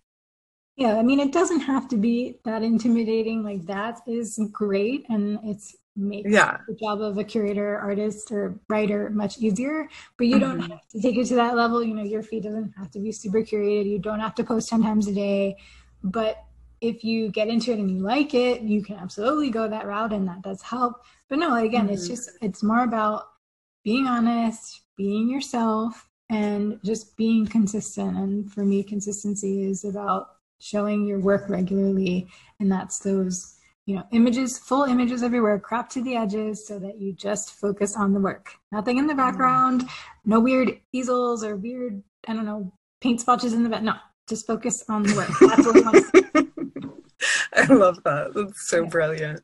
[0.76, 3.44] Yeah, I mean, it doesn't have to be that intimidating.
[3.44, 6.59] Like that is great, and it's makes yeah.
[6.66, 9.88] the job of a curator, artist, or writer much easier.
[10.16, 10.59] But you mm-hmm.
[10.59, 11.82] don't have to take it to that level.
[11.82, 13.90] You know, your feed doesn't have to be super curated.
[13.90, 15.57] You don't have to post ten times a day.
[16.03, 16.42] But
[16.80, 20.12] if you get into it and you like it, you can absolutely go that route,
[20.12, 21.05] and that does help.
[21.28, 21.94] But no, again, mm-hmm.
[21.94, 23.26] it's just it's more about
[23.84, 28.16] being honest, being yourself, and just being consistent.
[28.16, 30.28] And for me, consistency is about
[30.61, 32.28] showing your work regularly
[32.61, 33.57] and that's those
[33.91, 37.97] you know images full images everywhere cropped to the edges so that you just focus
[37.97, 39.82] on the work nothing in the background
[40.24, 43.95] no weird easels or weird i don't know paint spotches in the back no
[44.28, 46.47] just focus on the work that's what
[47.53, 48.32] I love that.
[48.34, 48.88] That's so yeah.
[48.88, 49.41] brilliant.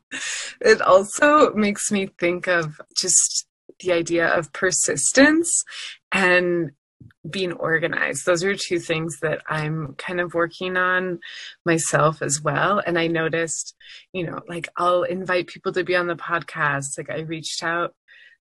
[0.61, 3.45] It also makes me think of just
[3.81, 5.63] the idea of persistence
[6.11, 6.71] and
[7.29, 8.25] being organized.
[8.25, 11.19] Those are two things that I'm kind of working on
[11.65, 12.81] myself as well.
[12.85, 13.75] And I noticed,
[14.13, 16.97] you know, like I'll invite people to be on the podcast.
[16.97, 17.93] Like I reached out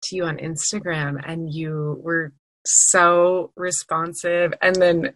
[0.04, 2.32] to you on Instagram and you were
[2.66, 5.14] so responsive and then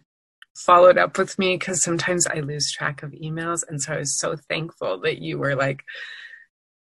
[0.55, 3.63] followed up with me because sometimes I lose track of emails.
[3.67, 5.83] And so I was so thankful that you were like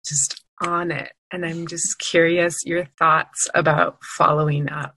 [0.08, 1.12] just on it.
[1.32, 4.96] And I'm just curious your thoughts about following up.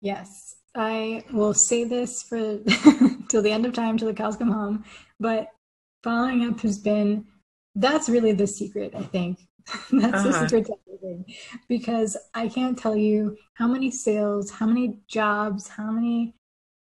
[0.00, 0.49] Yes.
[0.74, 2.58] I will say this for
[3.28, 4.84] till the end of time, till the cows come home.
[5.18, 5.48] But
[6.02, 7.26] following up has been
[7.74, 9.38] that's really the secret, I think.
[9.92, 10.22] that's uh-huh.
[10.22, 11.24] the secret to everything.
[11.68, 16.34] Because I can't tell you how many sales, how many jobs, how many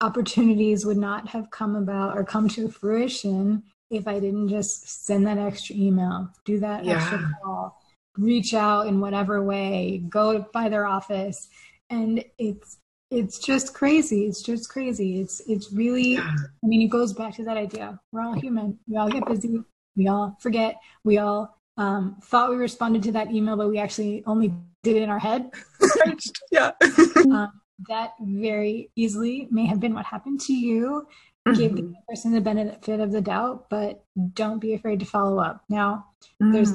[0.00, 5.26] opportunities would not have come about or come to fruition if I didn't just send
[5.26, 6.96] that extra email, do that yeah.
[6.96, 7.80] extra call,
[8.16, 11.48] reach out in whatever way, go by their office.
[11.90, 12.76] And it's
[13.10, 14.26] it's just crazy.
[14.26, 15.20] It's just crazy.
[15.20, 16.18] It's it's really.
[16.18, 16.32] I
[16.62, 17.98] mean, it goes back to that idea.
[18.12, 18.78] We're all human.
[18.86, 19.60] We all get busy.
[19.96, 20.76] We all forget.
[21.04, 24.52] We all um, thought we responded to that email, but we actually only
[24.82, 25.50] did it in our head.
[26.50, 26.72] yeah.
[27.16, 27.52] um,
[27.88, 31.06] that very easily may have been what happened to you.
[31.46, 31.60] Mm-hmm.
[31.60, 34.04] Give the person the benefit of the doubt, but
[34.34, 35.62] don't be afraid to follow up.
[35.68, 36.06] Now,
[36.42, 36.52] mm-hmm.
[36.52, 36.74] there's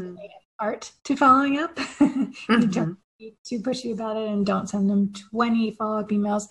[0.59, 1.75] art to following up.
[1.75, 2.93] mm-hmm.
[3.23, 6.47] Don't too pushy about it and don't send them 20 follow up emails.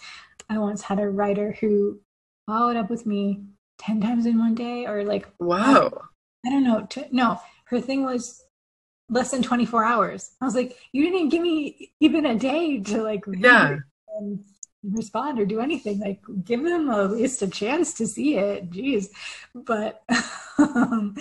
[0.49, 2.01] I once had a writer who
[2.47, 3.43] followed up with me
[3.79, 5.91] 10 times in one day or like, wow.
[6.45, 6.87] I, I don't know.
[6.89, 8.45] T- no, her thing was
[9.09, 10.33] less than 24 hours.
[10.41, 13.79] I was like, you didn't give me even a day to like yeah.
[14.18, 14.45] and
[14.83, 16.01] respond or do anything.
[16.01, 18.70] Like give them at least a chance to see it.
[18.70, 19.09] Jeez.
[19.55, 20.03] But
[20.59, 21.16] um,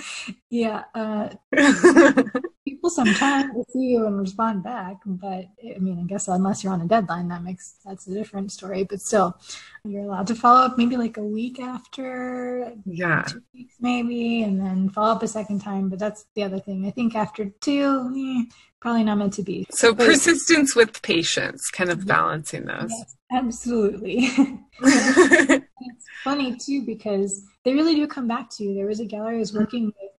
[0.49, 1.29] yeah, uh,
[2.81, 4.97] people sometimes will see you and respond back.
[5.05, 8.51] But I mean, I guess unless you're on a deadline, that makes that's a different
[8.51, 8.83] story.
[8.83, 9.37] But still,
[9.83, 14.59] you're allowed to follow up maybe like a week after, yeah, two weeks maybe, and
[14.59, 15.89] then follow up a second time.
[15.89, 16.87] But that's the other thing.
[16.87, 19.67] I think after two, eh, probably not meant to be.
[19.69, 22.89] So but, persistence with patience, kind of balancing those.
[22.89, 24.17] Yes, absolutely.
[24.81, 28.73] it's funny too because they really do come back to you.
[28.73, 30.11] There was a gallery I was working with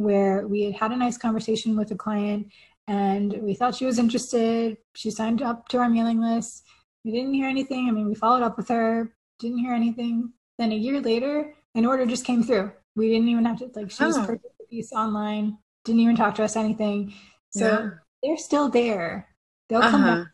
[0.00, 2.50] where we had had a nice conversation with a client
[2.88, 4.78] and we thought she was interested.
[4.94, 6.64] She signed up to our mailing list.
[7.04, 7.86] We didn't hear anything.
[7.86, 10.32] I mean, we followed up with her, didn't hear anything.
[10.58, 12.72] Then a year later, an order just came through.
[12.96, 14.24] We didn't even have to like she was oh.
[14.24, 17.12] purchased a piece online, didn't even talk to us anything.
[17.50, 17.90] So yeah.
[18.22, 19.28] they're still there.
[19.68, 19.90] They'll uh-huh.
[19.90, 20.30] come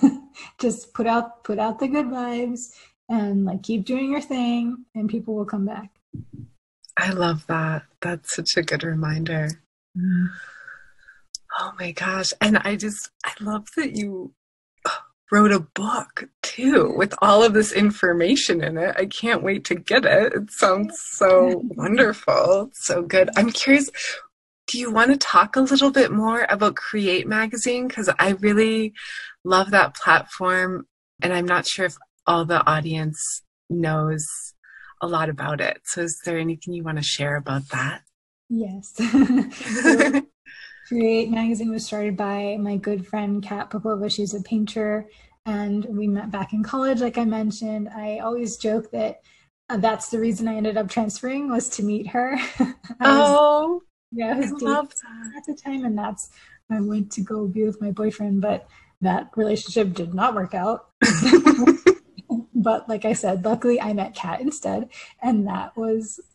[0.00, 0.12] back.
[0.60, 2.72] just put out put out the good vibes
[3.10, 5.90] and like keep doing your thing and people will come back.
[6.96, 7.84] I love that.
[8.00, 9.48] That's such a good reminder.
[9.96, 10.26] Mm.
[11.58, 12.32] Oh my gosh.
[12.40, 14.32] And I just, I love that you
[15.30, 18.94] wrote a book too with all of this information in it.
[18.98, 20.34] I can't wait to get it.
[20.34, 22.70] It sounds so wonderful.
[22.74, 23.30] So good.
[23.36, 23.90] I'm curious,
[24.66, 27.88] do you want to talk a little bit more about Create Magazine?
[27.88, 28.92] Because I really
[29.44, 30.86] love that platform.
[31.22, 34.54] And I'm not sure if all the audience knows
[35.02, 35.80] a lot about it.
[35.84, 38.02] So, is there anything you want to share about that?
[38.48, 38.94] Yes.
[40.88, 44.08] Create magazine was started by my good friend Kat Popova.
[44.08, 45.08] She's a painter,
[45.44, 47.00] and we met back in college.
[47.00, 49.20] Like I mentioned, I always joke that
[49.68, 52.38] uh, that's the reason I ended up transferring was to meet her.
[53.00, 53.82] oh,
[54.12, 55.32] yeah, I was I love that.
[55.36, 56.30] at the time, and that's
[56.70, 58.68] I went to go be with my boyfriend, but
[59.00, 60.88] that relationship did not work out.
[62.62, 64.88] But like I said, luckily I met Kat instead,
[65.20, 66.20] and that was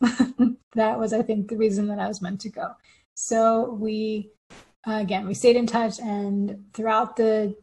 [0.74, 2.72] that was I think the reason that I was meant to go.
[3.14, 4.30] So we
[4.86, 7.56] again we stayed in touch, and throughout the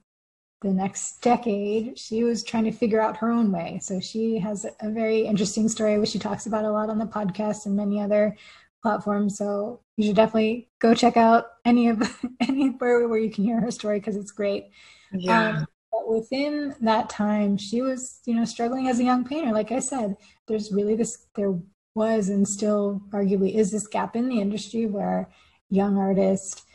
[0.62, 3.80] the next decade, she was trying to figure out her own way.
[3.82, 7.06] So she has a very interesting story, which she talks about a lot on the
[7.06, 8.36] podcast and many other
[8.82, 9.38] platforms.
[9.38, 12.02] So you should definitely go check out any of
[12.42, 14.72] anywhere where you can hear her story because it's great.
[15.12, 15.60] Yeah.
[15.60, 19.54] Um, but within that time, she was, you know, struggling as a young painter.
[19.54, 20.18] Like I said,
[20.48, 21.54] there's really this, there
[21.96, 25.30] was and still arguably is this gap in the industry where
[25.70, 26.66] young artists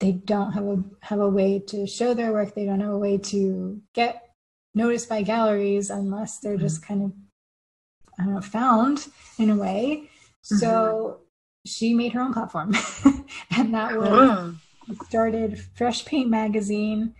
[0.00, 2.98] they don't have a have a way to show their work they don't have a
[2.98, 4.34] way to get
[4.74, 6.94] noticed by galleries unless they're just mm-hmm.
[6.94, 7.12] kind of
[8.18, 9.06] I don't know found
[9.38, 10.56] in a way mm-hmm.
[10.56, 11.20] so
[11.64, 12.74] she made her own platform
[13.56, 14.56] and that was
[15.06, 17.14] started fresh paint magazine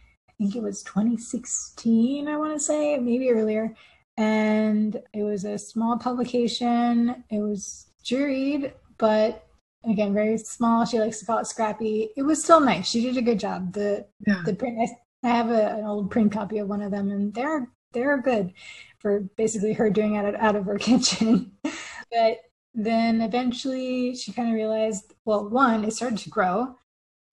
[0.45, 3.74] think it was 2016 i want to say maybe earlier.
[4.16, 7.24] And it was a small publication.
[7.30, 9.47] It was juried but
[9.84, 10.84] again very small.
[10.84, 12.11] She likes to call it scrappy.
[12.16, 12.88] It was still nice.
[12.88, 13.72] She did a good job.
[13.72, 14.42] The yeah.
[14.45, 14.90] the print
[15.24, 18.53] i, have a, an old print copy of one of them and they're they're good
[18.99, 21.53] for basically her doing it out of her kitchen.
[21.62, 22.38] But
[22.74, 26.76] then eventually she kind of realized well one it started to grow.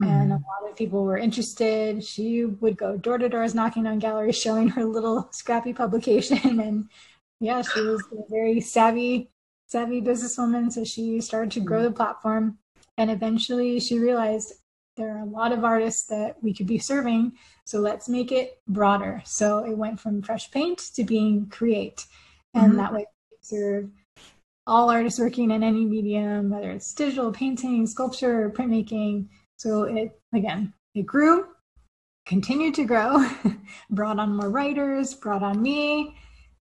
[0.02, 2.04] And a lot of people were interested.
[2.04, 6.60] She would go door to doors knocking on galleries showing her little scrappy publication.
[6.62, 6.90] And
[7.40, 9.32] yeah she was a very savvy
[9.68, 10.72] savvy businesswoman.
[10.72, 11.88] So she started to grow mm-hmm.
[11.88, 12.58] the platform.
[12.98, 14.54] And eventually she realized
[14.98, 17.34] there are a lot of artists that we could be serving.
[17.66, 19.22] So let's make it broader.
[19.26, 22.06] So it went from fresh paint to being create.
[22.54, 22.78] And mm-hmm.
[22.78, 23.90] that way we serve
[24.68, 29.28] all artists working in any medium, whether it's digital painting, sculpture, printmaking.
[29.62, 31.46] So it again, it grew,
[32.26, 33.30] continued to grow,
[33.92, 36.18] brought on more writers, brought on me,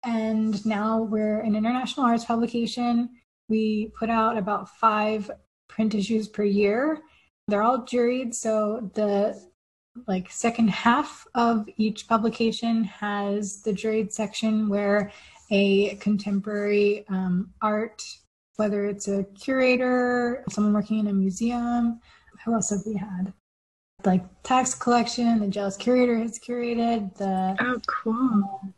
[0.05, 3.09] and now we're an international arts publication.
[3.49, 5.31] We put out about five
[5.67, 6.99] print issues per year.
[7.47, 9.41] They're all juried, so the
[10.07, 15.11] like second half of each publication has the juried section where
[15.49, 18.03] a contemporary um, art,
[18.57, 21.99] whether it's a curator, someone working in a museum.
[22.45, 23.33] Who else have we had?
[24.05, 27.55] Like tax collection, the jealous curator has curated the.
[27.59, 28.13] Oh, cool.
[28.13, 28.73] Um,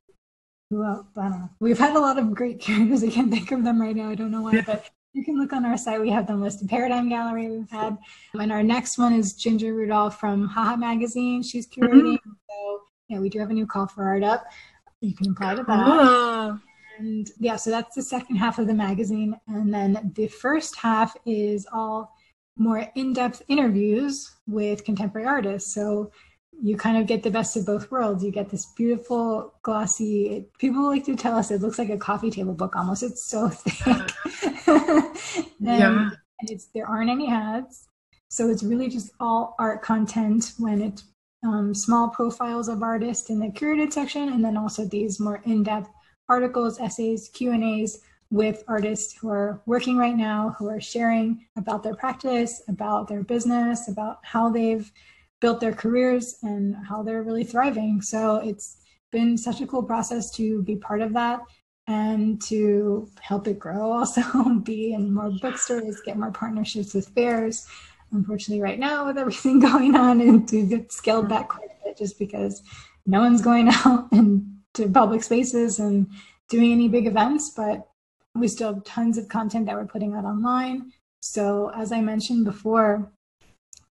[0.69, 1.05] who else?
[1.17, 1.49] I don't know.
[1.59, 3.03] We've had a lot of great curators.
[3.03, 4.09] I can't think of them right now.
[4.09, 6.01] I don't know why, but you can look on our site.
[6.01, 6.69] We have them listed.
[6.69, 7.97] Paradigm Gallery we've had.
[8.33, 11.41] And our next one is Ginger Rudolph from Haha Magazine.
[11.41, 12.17] She's curating.
[12.17, 12.31] Mm-hmm.
[12.49, 14.45] So yeah, we do have a new call for art up
[15.05, 16.59] you can apply to that.
[16.97, 19.35] And yeah, so that's the second half of the magazine.
[19.47, 22.14] And then the first half is all
[22.57, 25.73] more in depth interviews with contemporary artists.
[25.73, 26.11] So
[26.61, 28.23] you kind of get the best of both worlds.
[28.23, 32.31] You get this beautiful, glossy, people like to tell us it looks like a coffee
[32.31, 33.03] table book almost.
[33.03, 34.11] It's so thick.
[34.67, 36.09] and, yeah.
[36.39, 37.87] And it's, there aren't any ads.
[38.29, 41.03] So it's really just all art content when it's
[41.45, 45.89] um, small profiles of artists in the curated section, and then also these more in-depth
[46.27, 48.01] articles, essays, Q and A's
[48.35, 53.23] with artists who are working right now, who are sharing about their practice, about their
[53.23, 54.91] business, about how they've
[55.39, 58.01] built their careers, and how they're really thriving.
[58.01, 58.75] So it's
[59.09, 61.39] been such a cool process to be part of that
[61.87, 64.21] and to help it grow also
[64.65, 67.67] be in more bookstores get more partnerships with fairs
[68.11, 71.95] unfortunately right now with everything going on and to get scaled back quite a bit
[71.95, 72.63] just because
[73.05, 76.07] no one's going out into public spaces and
[76.49, 77.87] doing any big events but
[78.35, 80.91] we still have tons of content that we're putting out online.
[81.21, 83.11] So as i mentioned before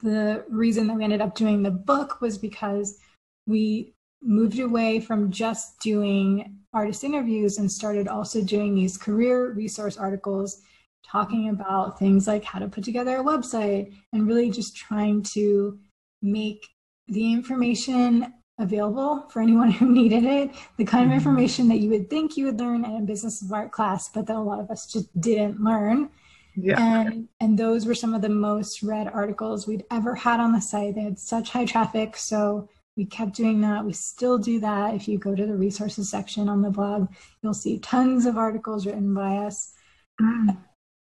[0.02, 2.98] the reason that we ended up doing the book was because
[3.46, 9.98] we moved away from just doing artist interviews and started also doing these career resource
[9.98, 10.62] articles
[11.06, 15.78] talking about things like how to put together a website and really just trying to
[16.22, 16.68] make
[17.08, 21.18] the information available for anyone who needed it the kind of mm-hmm.
[21.18, 24.28] information that you would think you would learn in a business of art class but
[24.28, 26.10] that a lot of us just didn't learn
[26.56, 27.02] yeah.
[27.02, 30.62] and and those were some of the most read articles we'd ever had on the
[30.62, 34.94] site they had such high traffic so we kept doing that we still do that
[34.94, 37.08] if you go to the resources section on the blog
[37.42, 39.74] you'll see tons of articles written by us
[40.22, 40.58] mm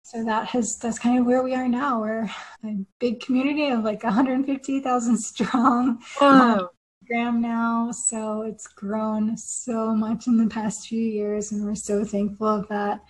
[0.09, 2.01] so that has that's kind of where we are now.
[2.01, 2.31] We're
[2.65, 6.03] a big community of like 150,000 strong.
[6.19, 6.71] Wow.
[7.09, 12.05] Instagram now, so it's grown so much in the past few years, and we're so
[12.05, 13.03] thankful of that.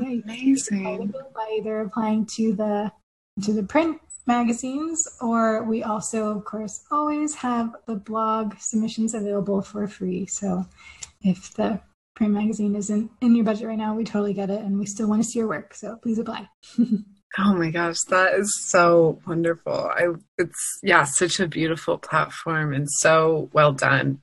[0.00, 1.12] Yeah, Amazing.
[1.34, 2.92] By either applying to the
[3.42, 9.62] to the print magazines, or we also, of course, always have the blog submissions available
[9.62, 10.26] for free.
[10.26, 10.66] So
[11.22, 11.80] if the
[12.14, 15.08] print magazine isn't in your budget right now, we totally get it, and we still
[15.08, 15.74] want to see your work.
[15.74, 16.48] So please apply.
[17.38, 19.72] oh my gosh, that is so wonderful!
[19.72, 20.08] I
[20.38, 24.22] it's yeah, such a beautiful platform and so well done.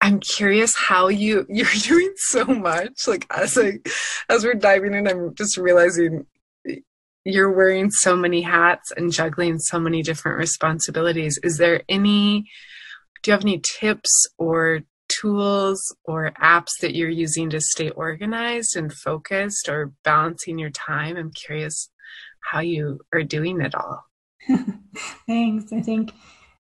[0.00, 3.06] I'm curious how you you're doing so much.
[3.06, 3.78] Like as I
[4.28, 6.26] as we're diving in, I'm just realizing
[7.24, 11.38] you're wearing so many hats and juggling so many different responsibilities.
[11.42, 12.46] Is there any
[13.22, 18.76] do you have any tips or tools or apps that you're using to stay organized
[18.76, 21.16] and focused or balancing your time?
[21.16, 21.90] I'm curious
[22.40, 24.04] how you are doing it all.
[25.26, 25.72] Thanks.
[25.72, 26.12] I think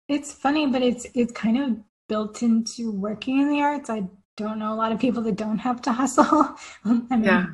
[0.07, 3.89] it's funny, but it's it's kind of built into working in the arts.
[3.89, 4.03] I
[4.37, 6.55] don't know a lot of people that don't have to hustle.
[6.85, 7.45] Um, I mean, yeah.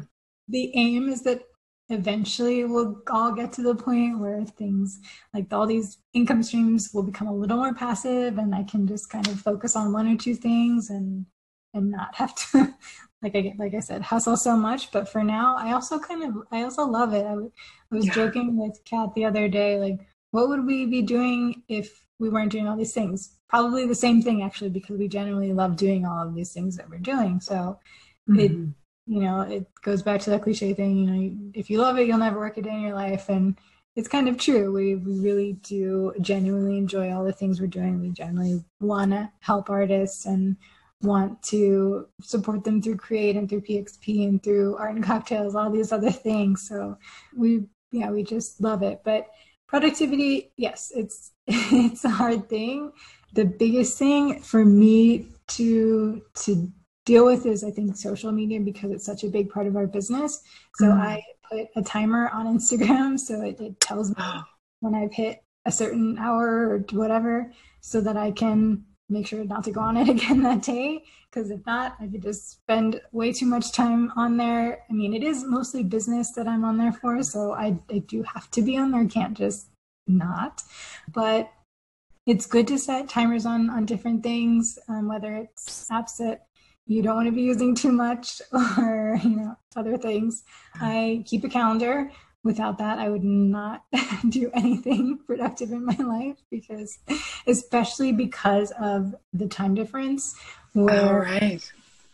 [0.48, 1.44] the aim is that
[1.90, 5.00] eventually we'll all get to the point where things
[5.34, 9.10] like all these income streams will become a little more passive and I can just
[9.10, 11.26] kind of focus on one or two things and
[11.74, 12.74] and not have to
[13.22, 16.44] like I like I said hustle so much but for now I also kind of
[16.52, 17.26] I also love it.
[17.26, 18.14] I, I was yeah.
[18.14, 20.00] joking with Kat the other day like
[20.32, 23.38] what would we be doing if we weren't doing all these things?
[23.50, 26.90] Probably the same thing actually because we genuinely love doing all of these things that
[26.90, 27.42] we're doing.
[27.42, 27.80] So
[28.30, 28.40] mm-hmm.
[28.40, 28.52] it
[29.08, 32.06] you know it goes back to that cliche thing you know if you love it
[32.08, 33.30] you'll never work a day in your life.
[33.30, 33.58] And
[33.96, 34.72] it's kind of true.
[34.72, 38.00] We, we really do genuinely enjoy all the things we're doing.
[38.00, 40.56] We generally want to help artists and
[41.04, 45.70] want to support them through create and through pxp and through art and cocktails all
[45.70, 46.98] these other things so
[47.36, 49.28] we yeah we just love it but
[49.68, 52.92] productivity yes it's it's a hard thing
[53.34, 56.72] the biggest thing for me to to
[57.06, 59.88] deal with is I think social media because it's such a big part of our
[59.88, 60.42] business.
[60.76, 61.00] So mm.
[61.00, 64.24] I put a timer on Instagram so it, it tells me
[64.80, 69.64] when I've hit a certain hour or whatever so that I can make sure not
[69.64, 73.32] to go on it again that day because if not i could just spend way
[73.32, 74.84] too much time on there.
[74.90, 78.24] I mean it is mostly business that i'm on there for so i, I do
[78.24, 79.68] have to be on there can't just
[80.08, 80.62] not.
[81.14, 81.52] But
[82.26, 86.48] it's good to set timers on on different things um, whether it's apps that
[86.88, 88.42] you don't want to be using too much
[88.78, 90.44] or you know other things.
[90.76, 92.12] I keep a calendar
[92.44, 93.84] without that i would not
[94.30, 97.00] do anything productive in my life because
[97.48, 100.36] especially because of the time difference
[100.74, 101.72] where right.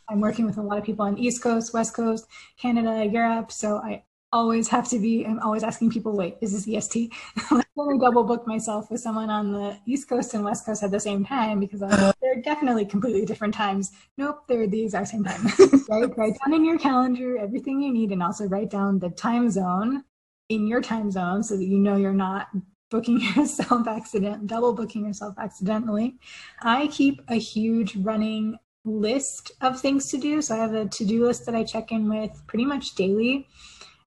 [0.10, 3.78] i'm working with a lot of people on east coast west coast canada europe so
[3.78, 4.04] i
[4.34, 7.10] always have to be i'm always asking people wait is this est
[7.78, 10.92] let me double book myself with someone on the east coast and west coast at
[10.92, 12.12] the same time because like, uh-huh.
[12.22, 13.92] they're definitely completely different times.
[14.18, 15.46] Nope they're the exact same time.
[15.88, 19.50] Right write down in your calendar everything you need and also write down the time
[19.52, 20.04] zone
[20.50, 22.48] in your time zone so that you know you're not
[22.90, 26.18] booking yourself accident double booking yourself accidentally.
[26.62, 30.42] I keep a huge running list of things to do.
[30.42, 33.48] So i have a to-do list that i check in with pretty much daily.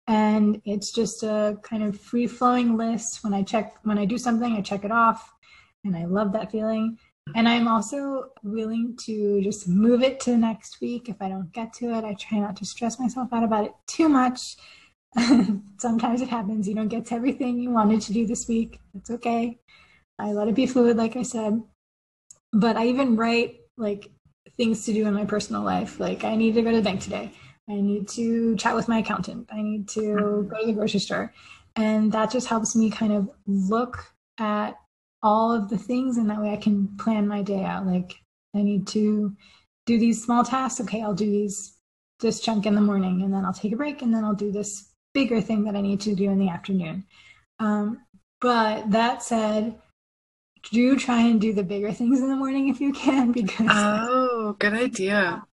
[0.07, 3.23] And it's just a kind of free flowing list.
[3.23, 5.33] When i check when i do something i check it off
[5.83, 6.97] and i love that feeling.
[7.35, 11.73] And i'm also willing to just move it to next week if i don't get
[11.73, 12.05] to it.
[12.05, 14.55] I try not to stress myself out about it too much
[15.77, 19.09] sometimes it happens you don't get to everything you wanted to do this week it's
[19.09, 19.57] okay
[20.19, 21.61] i let it be fluid like i said
[22.53, 24.11] but i even write like
[24.57, 27.01] things to do in my personal life like i need to go to the bank
[27.01, 27.31] today
[27.69, 29.47] I need to chat with my accountant.
[29.51, 31.33] I need to go to the grocery store.
[31.75, 34.75] And that just helps me kind of look at
[35.21, 37.85] all of the things and that way I can plan my day out.
[37.85, 38.15] Like
[38.55, 39.35] I need to
[39.85, 40.81] do these small tasks.
[40.81, 41.75] Okay, I'll do these
[42.21, 44.51] this chunk in the morning and then I'll take a break and then I'll do
[44.51, 47.05] this bigger thing that I need to do in the afternoon.
[47.59, 48.01] Um,
[48.41, 49.79] but that said,
[50.71, 54.55] do try and do the bigger things in the morning if you can because oh
[54.59, 55.43] good idea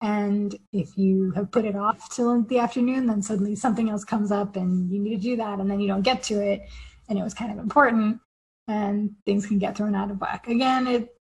[0.00, 4.30] and if you have put it off till the afternoon, then suddenly something else comes
[4.30, 6.68] up and you need to do that, and then you don't get to it.
[7.08, 8.20] And it was kind of important,
[8.68, 10.46] and things can get thrown out of whack.
[10.46, 11.16] Again, it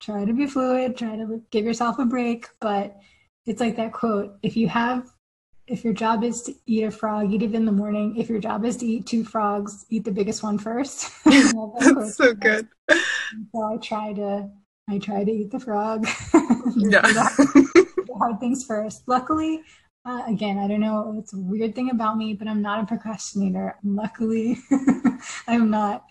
[0.00, 2.96] try to be fluid, try to give yourself a break, but
[3.44, 5.10] it's like that quote if you have
[5.66, 8.16] if your job is to eat a frog, eat it in the morning.
[8.16, 11.10] If your job is to eat two frogs, eat the biggest one first.
[11.24, 12.68] That's so good.
[12.90, 14.50] so I try to
[14.90, 16.06] I try to eat the frog.
[16.76, 17.28] yeah
[18.22, 19.02] hard things first.
[19.06, 19.62] Luckily,
[20.04, 22.86] uh, again, I don't know, it's a weird thing about me, but I'm not a
[22.86, 23.76] procrastinator.
[23.84, 24.58] Luckily,
[25.46, 26.04] I'm not.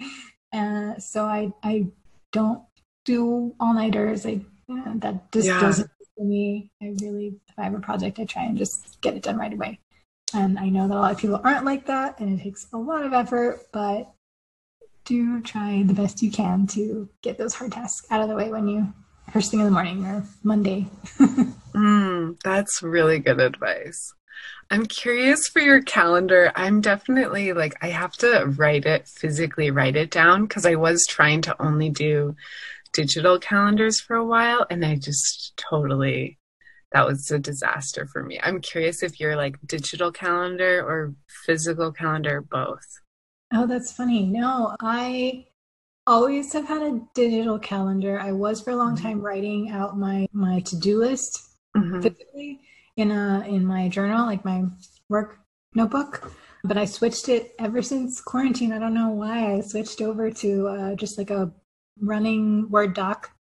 [0.53, 1.88] Uh, so I I
[2.32, 2.61] don't
[3.06, 4.26] do all nighters.
[4.26, 5.60] I uh, that just yeah.
[5.60, 5.90] doesn't
[6.22, 6.69] for me.
[6.81, 9.52] I really, if I have a project, I try and just get it done right
[9.52, 9.80] away.
[10.34, 12.77] And I know that a lot of people aren't like that, and it takes a
[12.77, 14.14] lot of effort, but
[15.03, 18.49] do try the best you can to get those hard tasks out of the way
[18.49, 18.93] when you
[19.34, 20.88] first thing in the morning or Monday.
[21.19, 24.14] mm, that's really good advice.
[24.69, 26.52] I'm curious for your calendar.
[26.56, 31.06] I'm definitely like, I have to write it physically, write it down because I was
[31.10, 32.35] trying to only do
[32.93, 36.38] digital calendars for a while and I just totally
[36.91, 38.39] that was a disaster for me.
[38.43, 41.13] I'm curious if you're like digital calendar or
[41.45, 42.85] physical calendar both.
[43.53, 44.23] Oh, that's funny.
[44.23, 45.45] No, I
[46.05, 48.19] always have had a digital calendar.
[48.19, 49.05] I was for a long mm-hmm.
[49.05, 52.01] time writing out my my to-do list mm-hmm.
[52.01, 52.61] physically
[52.97, 54.63] in a in my journal, like my
[55.09, 55.39] work
[55.73, 56.31] notebook.
[56.63, 58.72] But I switched it ever since quarantine.
[58.72, 61.51] I don't know why I switched over to uh, just like a
[61.99, 63.31] running Word doc,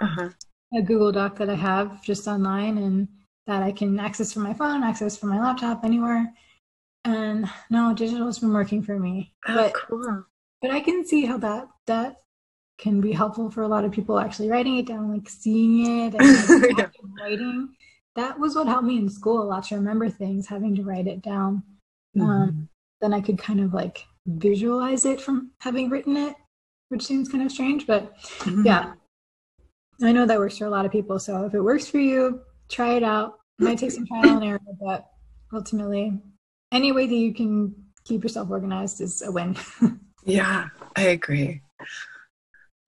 [0.00, 0.30] uh-huh.
[0.76, 3.08] a Google Doc that I have just online and
[3.46, 6.32] that I can access from my phone, access from my laptop, anywhere.
[7.04, 9.32] And no, digital has been working for me.
[9.46, 10.24] Oh, but, cool.
[10.60, 12.16] But I can see how that that
[12.78, 16.14] can be helpful for a lot of people actually writing it down, like seeing it
[16.14, 16.88] and yeah.
[17.20, 17.68] writing.
[18.16, 21.06] That was what helped me in school a lot to remember things, having to write
[21.06, 21.62] it down.
[22.16, 22.28] Mm-hmm.
[22.28, 22.68] Um,
[23.00, 26.34] then I could kind of like visualize it from having written it,
[26.88, 28.64] which seems kind of strange, but mm-hmm.
[28.64, 28.94] yeah,
[30.02, 31.18] I know that works for a lot of people.
[31.18, 33.38] So if it works for you, try it out.
[33.58, 35.06] It might take some trial and error, but
[35.52, 36.20] ultimately,
[36.72, 39.56] any way that you can keep yourself organized is a win.
[40.24, 41.62] yeah, I agree.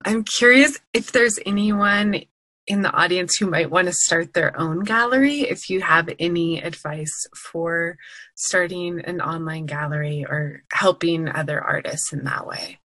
[0.05, 2.21] I'm curious if there's anyone
[2.67, 6.61] in the audience who might want to start their own gallery, if you have any
[6.61, 7.97] advice for
[8.35, 12.77] starting an online gallery or helping other artists in that way.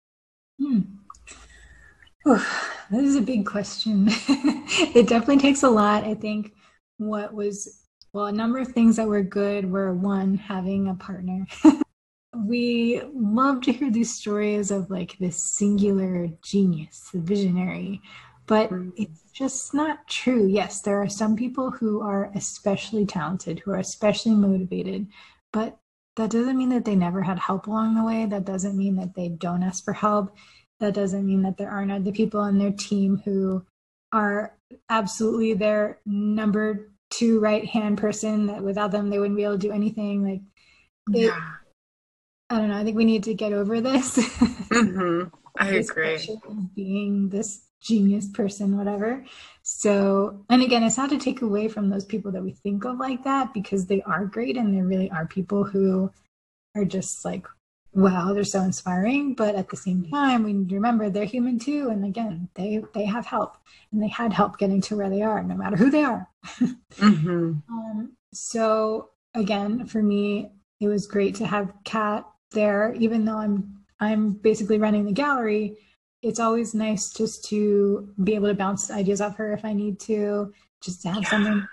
[0.60, 0.82] Hmm.
[2.24, 4.06] This is a big question.
[4.94, 6.04] it definitely takes a lot.
[6.04, 6.52] I think
[6.98, 11.46] what was, well, a number of things that were good were one, having a partner.
[12.46, 18.00] we love to hear these stories of like this singular genius, the visionary,
[18.46, 20.46] but it's just not true.
[20.46, 25.06] Yes, there are some people who are especially talented, who are especially motivated,
[25.52, 25.78] but
[26.16, 28.26] that doesn't mean that they never had help along the way.
[28.26, 30.36] That doesn't mean that they don't ask for help.
[30.82, 33.64] That doesn't mean that there aren't other people on their team who
[34.10, 34.52] are
[34.90, 39.58] absolutely their number two right hand person that without them they wouldn't be able to
[39.58, 40.24] do anything.
[40.24, 40.40] Like,
[41.14, 41.52] it, yeah.
[42.50, 42.78] I don't know.
[42.78, 44.18] I think we need to get over this.
[44.18, 45.28] mm-hmm.
[45.56, 46.18] I agree.
[46.74, 49.24] Being this genius person, whatever.
[49.62, 52.98] So, and again, it's not to take away from those people that we think of
[52.98, 56.10] like that because they are great and there really are people who
[56.74, 57.46] are just like,
[57.94, 59.34] wow, they're so inspiring.
[59.34, 61.88] But at the same time, we need to remember they're human too.
[61.90, 63.56] And again, they they have help
[63.92, 66.28] and they had help getting to where they are, no matter who they are.
[66.96, 67.54] mm-hmm.
[67.68, 70.50] um, so again, for me,
[70.80, 75.76] it was great to have Kat there, even though I'm I'm basically running the gallery
[76.22, 79.98] it's always nice just to be able to bounce ideas off her if I need
[80.00, 81.30] to, just to have yeah.
[81.30, 81.68] someone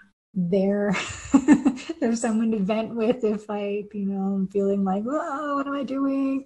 [0.47, 0.95] there,
[1.99, 5.73] there's someone to vent with if I, you know, I'm feeling like, whoa, what am
[5.73, 6.45] I doing?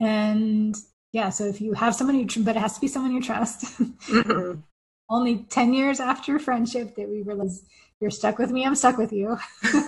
[0.00, 0.76] And
[1.12, 3.64] yeah, so if you have someone you, but it has to be someone you trust.
[3.78, 4.60] Mm-hmm.
[5.10, 7.62] Only 10 years after friendship that we realize
[8.00, 9.38] you're stuck with me, I'm stuck with you.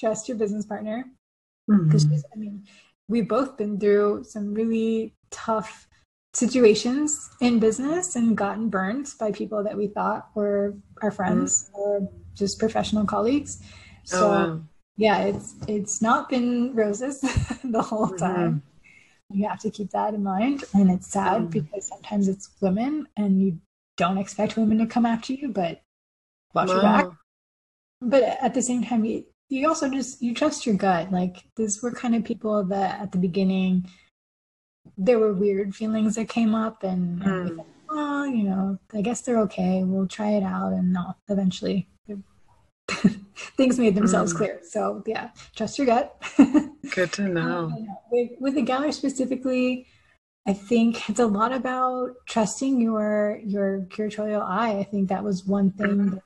[0.00, 1.04] trust your business partner.
[1.66, 2.32] Because, mm-hmm.
[2.32, 2.64] I mean,
[3.08, 5.88] we've both been through some really tough
[6.34, 11.80] situations in business and gotten burned by people that we thought were our friends mm-hmm.
[11.80, 13.60] or just professional colleagues.
[13.62, 13.66] Oh,
[14.04, 14.60] so oh, wow.
[14.96, 17.20] yeah, it's it's not been roses
[17.64, 18.16] the whole mm-hmm.
[18.16, 18.62] time.
[19.30, 20.64] You have to keep that in mind.
[20.74, 21.46] And it's sad mm-hmm.
[21.46, 23.58] because sometimes it's women and you
[23.96, 25.82] don't expect women to come after you, but
[26.54, 26.74] watch wow.
[26.74, 27.06] your back.
[28.02, 31.10] But at the same time, you, you also just you trust your gut.
[31.12, 33.88] Like these were kind of people that at the beginning
[34.98, 37.64] there were weird feelings that came up and, mm.
[37.90, 39.82] oh, you know, I guess they're okay.
[39.84, 40.72] We'll try it out.
[40.72, 41.88] And no, eventually
[43.56, 44.38] things made themselves mm.
[44.38, 44.60] clear.
[44.62, 46.16] So yeah, trust your gut.
[46.94, 47.66] Good to know.
[47.66, 49.86] Um, with, with the gallery specifically,
[50.46, 54.78] I think it's a lot about trusting your your curatorial eye.
[54.78, 56.10] I think that was one thing mm.
[56.12, 56.22] that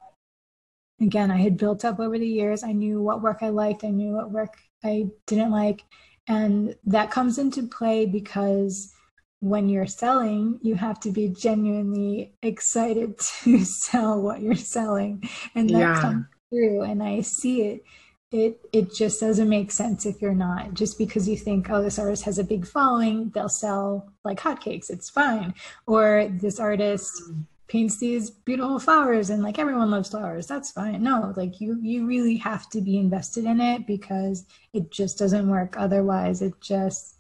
[1.01, 2.63] again I had built up over the years.
[2.63, 5.83] I knew what work I liked, I knew what work I didn't like.
[6.29, 8.93] And that comes into play because
[9.41, 15.29] when you're selling, you have to be genuinely excited to sell what you're selling.
[15.55, 16.01] And that yeah.
[16.01, 16.83] comes through.
[16.83, 17.85] And I see it.
[18.33, 20.75] It it just doesn't make sense if you're not.
[20.75, 24.91] Just because you think, oh, this artist has a big following, they'll sell like hotcakes.
[24.91, 25.55] It's fine.
[25.87, 27.23] Or this artist
[27.69, 32.07] paints these beautiful flowers and like everyone loves flowers that's fine no like you you
[32.07, 37.17] really have to be invested in it because it just doesn't work otherwise it just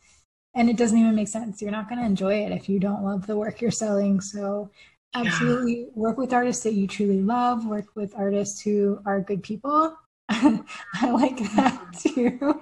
[0.54, 3.04] and it doesn't even make sense you're not going to enjoy it if you don't
[3.04, 4.70] love the work you're selling so
[5.14, 5.86] absolutely yeah.
[5.94, 9.96] work with artists that you truly love work with artists who are good people
[10.28, 12.60] I like that too.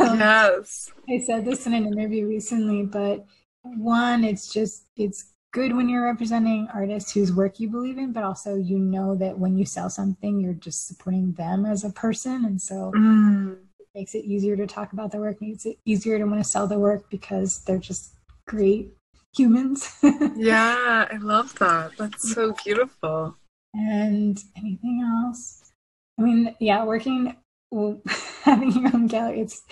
[0.00, 0.90] Um, yes.
[1.08, 3.24] I said this in an interview recently, but
[3.62, 8.24] one, it's just, it's good when you're representing artists whose work you believe in, but
[8.24, 12.44] also you know that when you sell something, you're just supporting them as a person.
[12.44, 13.52] And so mm.
[13.78, 16.44] it makes it easier to talk about their work, makes it easier to want to
[16.44, 18.14] sell their work because they're just
[18.46, 18.95] great
[19.36, 19.94] humans.
[20.36, 21.96] yeah, I love that.
[21.98, 23.36] That's so beautiful.
[23.74, 25.72] And anything else?
[26.18, 27.36] I mean, yeah, working
[27.70, 28.00] well,
[28.42, 29.62] having your own gallery, it's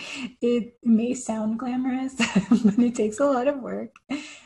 [0.41, 3.95] it may sound glamorous, but it takes a lot of work.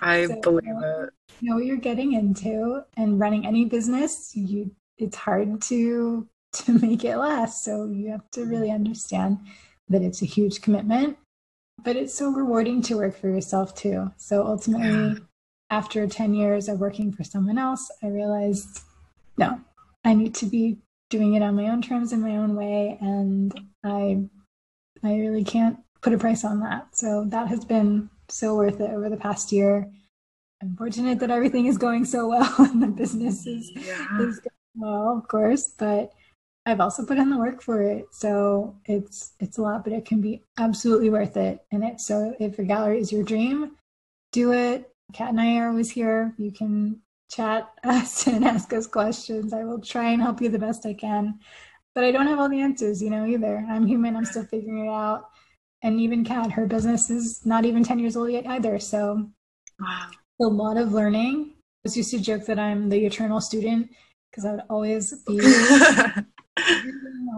[0.01, 1.11] I so, believe it.
[1.41, 7.05] Know what you're getting into, and running any business, you it's hard to to make
[7.05, 7.65] it last.
[7.65, 8.51] So you have to mm-hmm.
[8.51, 9.39] really understand
[9.89, 11.17] that it's a huge commitment,
[11.83, 14.13] but it's so rewarding to work for yourself too.
[14.17, 15.15] So ultimately, yeah.
[15.71, 18.83] after 10 years of working for someone else, I realized
[19.37, 19.61] no,
[20.05, 20.79] I need to be
[21.11, 24.19] doing it on my own terms in my own way and i
[25.03, 28.91] i really can't put a price on that so that has been so worth it
[28.91, 29.91] over the past year
[30.63, 34.21] i'm fortunate that everything is going so well and the business is, yeah.
[34.21, 36.13] is going well of course but
[36.69, 40.05] i've also put in the work for it so it's it's a lot but it
[40.05, 43.73] can be absolutely worth it and it so if a gallery is your dream
[44.33, 47.01] do it kat and i are always here you can
[47.31, 49.53] chat us and ask us questions.
[49.53, 51.39] I will try and help you the best I can.
[51.95, 53.65] But I don't have all the answers, you know, either.
[53.69, 55.29] I'm human, I'm still figuring it out.
[55.83, 58.79] And even Kat, her business is not even 10 years old yet either.
[58.79, 59.29] So
[59.81, 60.11] wow.
[60.41, 61.55] a lot of learning.
[61.87, 63.91] I used to joke that I'm the eternal student
[64.31, 65.39] because I would always be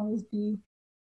[0.00, 0.58] always be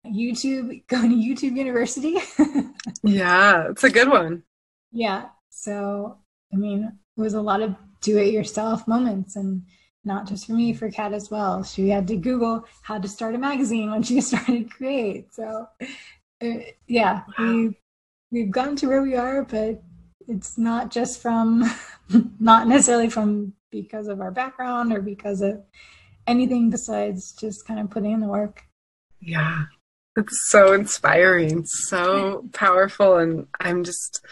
[0.05, 2.15] YouTube going to YouTube University.
[3.03, 4.43] yeah, it's a good one.
[4.91, 5.27] Yeah.
[5.49, 6.17] So
[6.53, 6.83] I mean,
[7.17, 9.63] it was a lot of do it yourself moments and
[10.03, 13.33] not just for me for kat as well she had to google how to start
[13.33, 16.47] a magazine when she started create so uh,
[16.87, 17.53] yeah wow.
[17.53, 17.77] we
[18.31, 19.81] we've gotten to where we are but
[20.27, 21.63] it's not just from
[22.39, 25.63] not necessarily from because of our background or because of
[26.27, 28.63] anything besides just kind of putting in the work
[29.21, 29.63] yeah
[30.17, 34.25] it's so inspiring so powerful and i'm just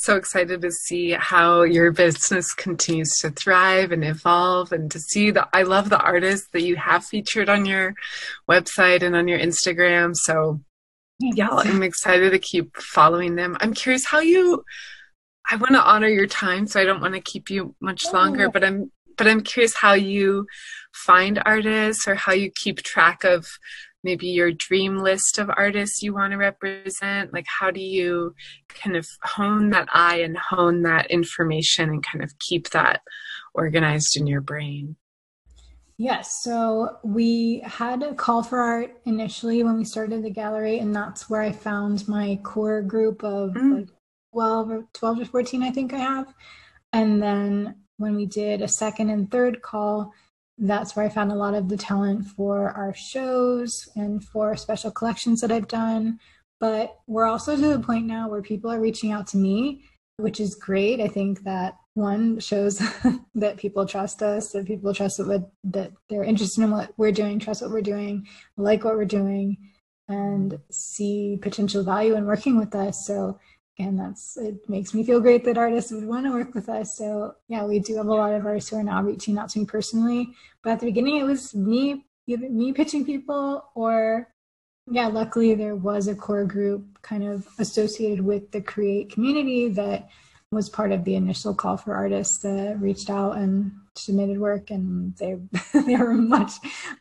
[0.00, 5.32] so excited to see how your business continues to thrive and evolve and to see
[5.32, 7.94] the I love the artists that you have featured on your
[8.48, 10.14] website and on your Instagram.
[10.14, 10.60] So
[11.18, 13.56] yeah, I'm excited to keep following them.
[13.60, 14.62] I'm curious how you
[15.50, 18.12] I want to honor your time, so I don't want to keep you much oh.
[18.12, 18.50] longer, oh.
[18.50, 20.46] but I'm but I'm curious how you
[20.94, 23.48] find artists or how you keep track of
[24.04, 28.34] maybe your dream list of artists you want to represent like how do you
[28.68, 33.00] kind of hone that eye and hone that information and kind of keep that
[33.54, 34.96] organized in your brain
[36.00, 40.94] Yes, so we had a call for art initially when we started the gallery, and
[40.94, 43.80] that's where I found my core group of mm.
[43.80, 43.88] like
[44.32, 46.32] 12 or 12 or 14, I think I have.
[46.92, 50.12] And then when we did a second and third call,
[50.58, 54.90] that's where I found a lot of the talent for our shows and for special
[54.90, 56.18] collections that I've done.
[56.60, 59.84] But we're also to the point now where people are reaching out to me,
[60.16, 61.00] which is great.
[61.00, 62.78] I think that one shows
[63.34, 67.38] that people trust us, that people trust that, that they're interested in what we're doing,
[67.38, 68.26] trust what we're doing,
[68.56, 69.56] like what we're doing,
[70.08, 73.06] and see potential value in working with us.
[73.06, 73.38] So
[73.78, 76.96] and that's it makes me feel great that artists would want to work with us.
[76.96, 79.58] So yeah we do have a lot of artists who are now reaching out to
[79.58, 84.28] me personally but at the beginning it was me either me pitching people or
[84.90, 90.08] yeah luckily there was a core group kind of associated with the create community that
[90.50, 95.14] was part of the initial call for artists that reached out and submitted work and
[95.16, 95.36] they
[95.86, 96.52] they were much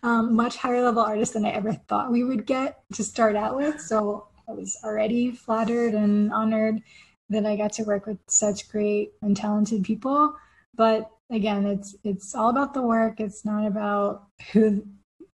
[0.03, 3.55] um, much higher level artists than i ever thought we would get to start out
[3.55, 3.79] with.
[3.79, 6.82] So I was already flattered and honored
[7.30, 10.36] that I got to work with such great and talented people.
[10.76, 13.19] But again, it's it's all about the work.
[13.19, 14.86] It's not about who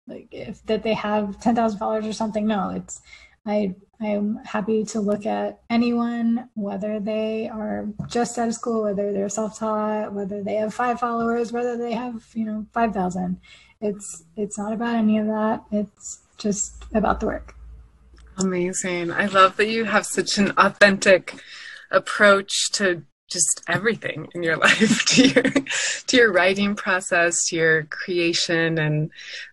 [0.08, 2.48] like if that they have ten thousand followers or something.
[2.48, 3.02] No, it's
[3.46, 9.14] I I'm happy to look at anyone, whether they are just out of school, whether
[9.14, 13.40] they're self-taught, whether they have five followers, whether they have you know five thousand.
[13.82, 15.64] It's it's not about any of that.
[15.72, 17.56] It's just about the work.
[18.38, 19.12] Amazing.
[19.12, 21.36] I love that you have such an authentic
[21.92, 25.44] approach to just everything in your life to your
[26.08, 29.10] to your writing process to your creation and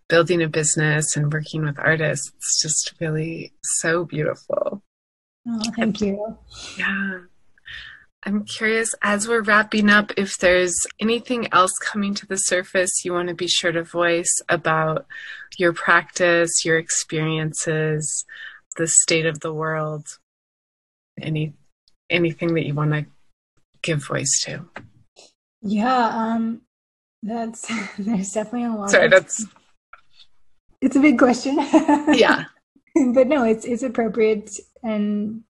[0.09, 2.33] building a business and working with artists.
[2.37, 4.83] It's just really so beautiful.
[5.49, 6.37] Oh thank you.
[6.77, 7.21] Yeah.
[8.23, 13.15] I'm curious as we're wrapping up if there's anything else coming to the surface you
[13.15, 15.07] want to be sure to voice about
[15.57, 18.27] your practice your experiences
[18.77, 20.19] the state of the world
[21.21, 21.53] any
[22.09, 23.07] anything that you want to
[23.83, 24.69] give voice to
[25.63, 26.63] Yeah, um,
[27.23, 28.91] that's there's definitely a lot.
[28.91, 29.47] Sorry, of, that's
[30.81, 31.57] it's a big question.
[32.13, 32.45] yeah,
[32.95, 35.43] but no, it's it's appropriate and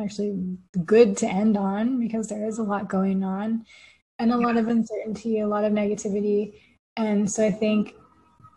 [0.00, 3.64] actually good to end on because there is a lot going on
[4.18, 6.54] and a lot of uncertainty, a lot of negativity.
[6.96, 7.94] And so I think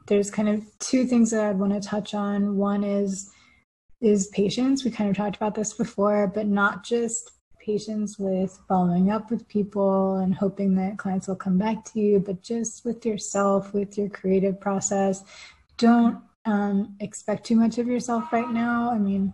[0.07, 2.57] there's kind of two things that I'd want to touch on.
[2.57, 3.31] One is
[4.06, 4.86] is patience.
[4.86, 9.48] We kind of talked about this before, but not just patience with following up with
[9.48, 13.98] people and hoping that clients will come back to you, but just with yourself, with
[13.98, 15.23] your creative process.
[15.77, 18.91] Don't um, expect too much of yourself right now.
[18.91, 19.34] I mean,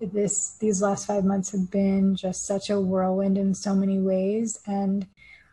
[0.00, 4.60] this these last five months have been just such a whirlwind in so many ways,
[4.66, 5.06] and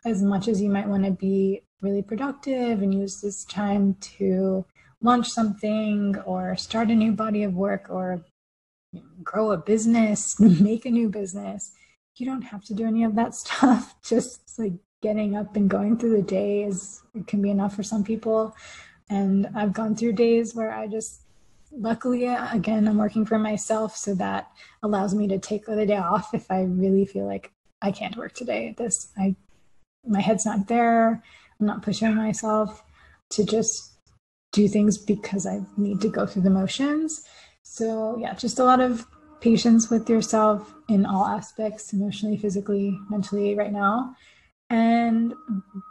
[0.06, 4.66] as much as you might want to be really productive and use this time to
[5.02, 8.26] launch something or start a new body of work or
[9.24, 11.72] grow a business, make a new business,
[12.16, 13.96] you don't have to do any of that stuff.
[14.04, 17.84] Just like getting up and going through the day is it can be enough for
[17.84, 18.56] some people.
[19.10, 21.22] And I've gone through days where I just
[21.72, 24.50] luckily uh, again I'm working for myself so that
[24.84, 27.52] allows me to take the day off if I really feel like
[27.82, 28.74] I can't work today.
[28.78, 29.36] This I
[30.06, 31.24] my head's not there.
[31.60, 32.84] I'm not pushing myself
[33.32, 33.98] to just
[34.52, 37.24] do things because I need to go through the motions.
[37.70, 39.06] So, yeah, just a lot of
[39.40, 44.16] patience with yourself in all aspects emotionally, physically, mentally, right now.
[44.70, 45.34] And,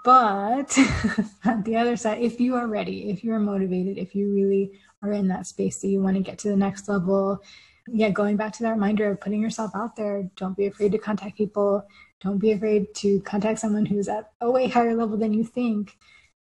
[0.04, 0.68] but
[1.64, 4.72] the other side, if you are ready, if you are motivated, if you really
[5.02, 7.42] are in that space that you want to get to the next level,
[7.88, 10.98] yeah, going back to that reminder of putting yourself out there, don't be afraid to
[10.98, 11.86] contact people
[12.20, 15.96] don't be afraid to contact someone who's at a way higher level than you think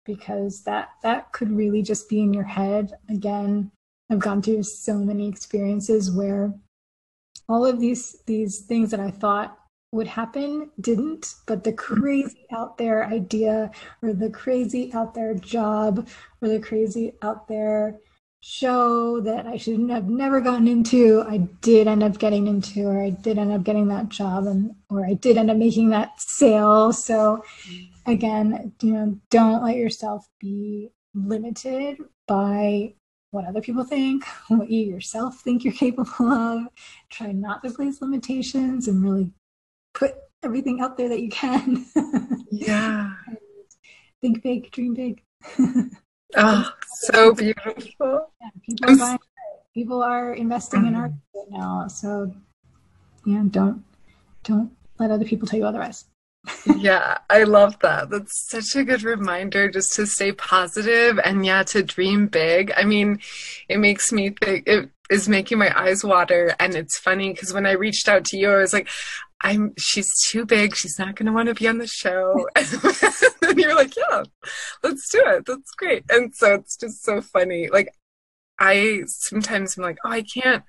[0.05, 3.71] because that that could really just be in your head again
[4.11, 6.53] i've gone through so many experiences where
[7.49, 9.59] all of these these things that i thought
[9.93, 13.71] would happen didn't but the crazy out there idea
[14.03, 16.09] or the crazy out there job
[16.43, 17.99] or the crazy out there
[18.47, 23.03] show that I shouldn't have never gotten into, I did end up getting into, or
[23.03, 26.21] I did end up getting that job, and or I did end up making that
[26.21, 26.93] sale.
[26.93, 27.43] So
[28.07, 31.97] again, you know, don't let yourself be limited
[32.29, 32.93] by
[33.35, 36.69] what other people think, what you yourself think you're capable of.
[37.11, 39.31] Try not to place limitations and really
[39.93, 41.85] put everything out there that you can.
[42.51, 43.13] yeah.
[44.23, 45.23] think big, dream big.
[46.37, 48.33] Oh, so beautiful.
[48.41, 49.19] Yeah, people, buying,
[49.73, 50.89] people are investing mm-hmm.
[50.89, 51.87] in art right now.
[51.87, 52.35] So
[53.25, 53.85] yeah, don't
[54.43, 56.07] don't let other people tell you otherwise.
[56.77, 58.11] Yeah, I love that.
[58.11, 62.73] That's such a good reminder just to stay positive and yeah, to dream big.
[62.77, 63.21] I mean,
[63.69, 67.67] it makes me think it is making my eyes water and it's funny because when
[67.67, 68.89] I reached out to you, I was like,
[69.41, 70.75] I'm she's too big.
[70.75, 72.47] She's not going to want to be on the show.
[72.57, 74.25] and you're like, yeah,
[74.83, 75.45] let's do it.
[75.47, 76.05] That's great.
[76.11, 77.69] And so it's just so funny.
[77.71, 77.95] Like
[78.59, 80.65] I sometimes am like, oh, I can't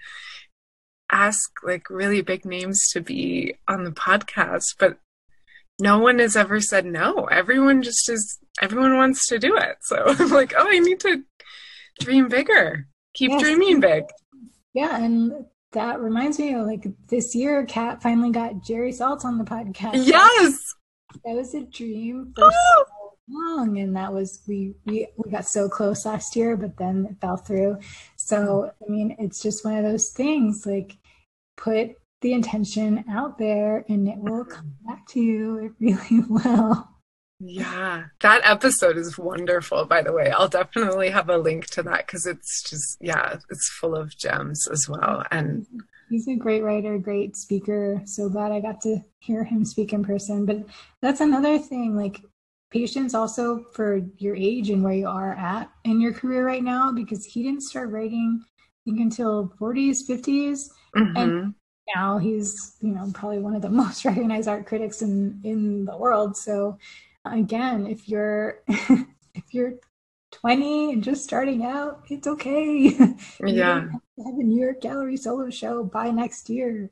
[1.12, 4.98] ask like really big names to be on the podcast, but
[5.80, 7.26] no one has ever said no.
[7.26, 9.78] Everyone just is everyone wants to do it.
[9.82, 11.24] So I'm like, oh, I need to
[12.00, 12.88] dream bigger.
[13.14, 13.42] Keep yes.
[13.42, 14.04] dreaming big.
[14.74, 19.38] Yeah, and that reminds me of like this year, Kat finally got Jerry Saltz on
[19.38, 20.06] the podcast.
[20.06, 20.74] Yes,
[21.24, 22.86] that was a dream for so
[23.30, 27.22] long, and that was we we we got so close last year, but then it
[27.22, 27.78] fell through.
[28.18, 30.66] So I mean, it's just one of those things.
[30.66, 30.98] Like,
[31.56, 31.96] put
[32.26, 35.58] the intention out there, and it will come back to you.
[35.60, 36.90] It really will.
[37.40, 40.32] Yeah, that episode is wonderful, by the way.
[40.32, 44.68] I'll definitely have a link to that because it's just, yeah, it's full of gems
[44.72, 45.24] as well.
[45.30, 45.68] And
[46.10, 48.02] he's a great writer, great speaker.
[48.06, 50.48] So glad I got to hear him speak in person.
[50.48, 50.66] But
[51.04, 52.22] that's another thing like
[52.72, 56.92] patience also for your age and where you are at in your career right now
[56.92, 60.70] because he didn't start writing, I think, until 40s, 50s.
[60.96, 61.18] Mm-hmm.
[61.18, 61.56] And
[61.94, 65.98] now he's, you know, probably one of the most recognized art critics in, in the
[65.98, 66.38] world.
[66.38, 66.78] So,
[67.26, 69.74] again, if you're if you're
[70.32, 72.98] 20 and just starting out, it's okay.
[73.46, 73.88] Yeah.
[74.26, 76.90] have a New York Gallery solo show by next year.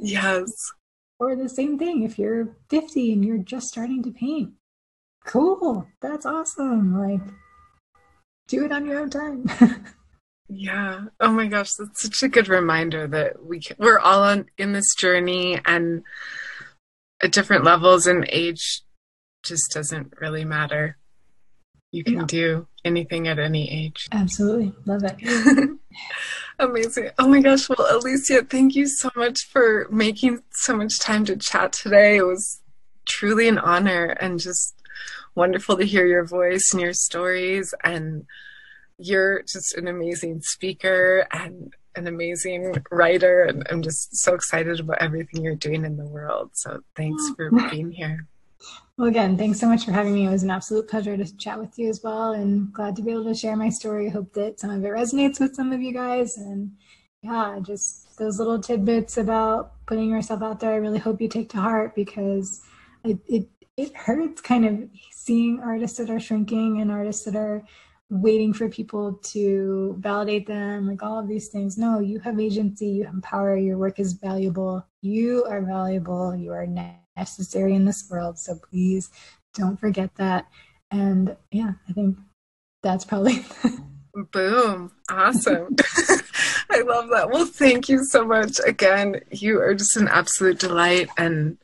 [0.00, 0.72] Yes.
[1.18, 4.52] Or the same thing if you're 50 and you're just starting to paint.
[5.24, 5.86] Cool.
[6.02, 6.98] That's awesome.
[6.98, 7.22] Like
[8.48, 9.46] do it on your own time.
[10.48, 11.04] Yeah.
[11.20, 14.72] Oh my gosh, that's such a good reminder that we can, we're all on in
[14.72, 16.02] this journey and
[17.22, 18.82] at different levels and age
[19.42, 20.96] just doesn't really matter.
[21.92, 24.08] You can do anything at any age.
[24.10, 24.72] Absolutely.
[24.84, 25.78] Love it.
[26.58, 27.10] Amazing.
[27.20, 27.68] Oh my gosh.
[27.68, 32.16] Well, Alicia, thank you so much for making so much time to chat today.
[32.16, 32.60] It was
[33.08, 34.74] truly an honor and just
[35.36, 37.74] wonderful to hear your voice and your stories.
[37.84, 38.26] And
[38.98, 43.44] you're just an amazing speaker and an amazing writer.
[43.44, 46.50] And I'm just so excited about everything you're doing in the world.
[46.54, 48.26] So thanks for being here.
[48.96, 50.26] Well, again, thanks so much for having me.
[50.26, 53.10] It was an absolute pleasure to chat with you as well, and glad to be
[53.10, 54.08] able to share my story.
[54.08, 56.36] Hope that some of it resonates with some of you guys.
[56.36, 56.70] And
[57.20, 61.48] yeah, just those little tidbits about putting yourself out there, I really hope you take
[61.50, 62.62] to heart because
[63.02, 67.64] it, it, it hurts kind of seeing artists that are shrinking and artists that are
[68.10, 71.78] waiting for people to validate them, like all of these things.
[71.78, 76.52] No, you have agency, you have power, your work is valuable, you are valuable, you
[76.52, 76.66] are
[77.16, 78.38] necessary in this world.
[78.38, 79.10] So please
[79.54, 80.46] don't forget that.
[80.90, 82.18] And yeah, I think
[82.82, 83.44] that's probably.
[84.32, 84.92] Boom.
[85.10, 85.74] Awesome.
[86.70, 87.30] I love that.
[87.30, 88.60] Well, thank you so much.
[88.64, 91.08] Again, you are just an absolute delight.
[91.18, 91.58] And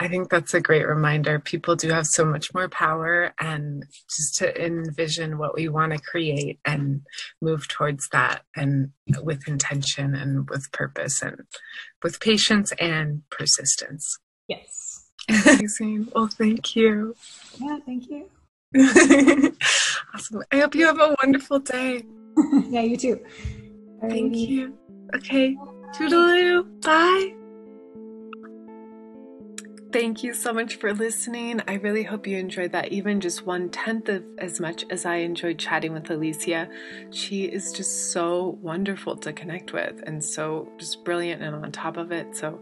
[0.00, 1.40] I think that's a great reminder.
[1.40, 5.98] People do have so much more power, and just to envision what we want to
[5.98, 7.02] create and
[7.42, 8.90] move towards that, and
[9.22, 11.40] with intention and with purpose and
[12.02, 14.18] with patience and persistence.
[14.46, 15.10] Yes.
[15.28, 16.08] Amazing.
[16.14, 17.14] Well, thank you.
[17.58, 18.30] Yeah, thank you.
[20.14, 20.42] awesome.
[20.52, 22.02] I hope you have a wonderful day.
[22.68, 23.20] yeah, you too.
[24.00, 24.78] Thank you.
[25.14, 25.56] Okay.
[25.94, 26.82] Toodaloo.
[26.82, 27.37] Bye.
[29.90, 31.62] Thank you so much for listening.
[31.66, 35.16] I really hope you enjoyed that, even just one tenth of as much as I
[35.16, 36.68] enjoyed chatting with Alicia.
[37.10, 41.96] She is just so wonderful to connect with and so just brilliant and on top
[41.96, 42.36] of it.
[42.36, 42.60] So,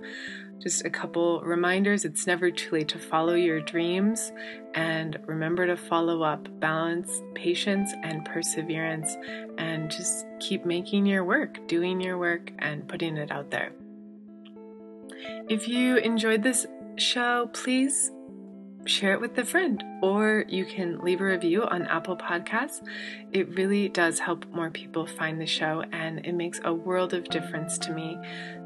[0.58, 4.32] just a couple reminders it's never too late to follow your dreams
[4.74, 9.16] and remember to follow up balance, patience, and perseverance,
[9.58, 13.72] and just keep making your work, doing your work, and putting it out there.
[15.48, 16.66] If you enjoyed this
[16.96, 18.10] show, please
[18.86, 22.80] share it with a friend or you can leave a review on Apple Podcasts.
[23.32, 27.24] It really does help more people find the show and it makes a world of
[27.24, 28.16] difference to me.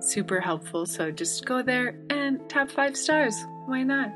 [0.00, 0.86] Super helpful.
[0.86, 3.34] So just go there and tap five stars.
[3.66, 4.10] Why not?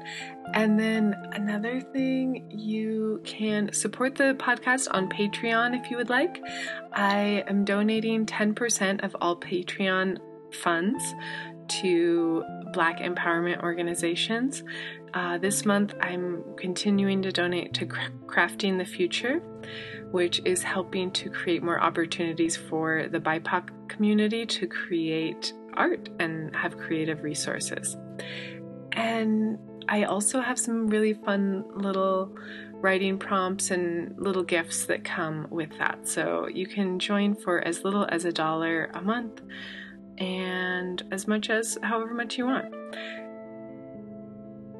[0.53, 6.43] And then another thing, you can support the podcast on Patreon if you would like.
[6.93, 10.19] I am donating 10% of all Patreon
[10.53, 11.15] funds
[11.66, 14.64] to Black empowerment organizations.
[15.14, 19.38] Uh, this month, I'm continuing to donate to Crafting the Future,
[20.10, 26.55] which is helping to create more opportunities for the BIPOC community to create art and
[26.56, 27.96] have creative resources.
[28.92, 32.36] And I also have some really fun little
[32.72, 36.09] writing prompts and little gifts that come with that.
[36.09, 39.42] So you can join for as little as a dollar a month
[40.19, 42.73] and as much as however much you want.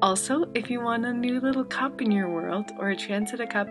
[0.01, 3.39] Also, if you want a new little cup in your world or a chance at
[3.39, 3.67] a cup,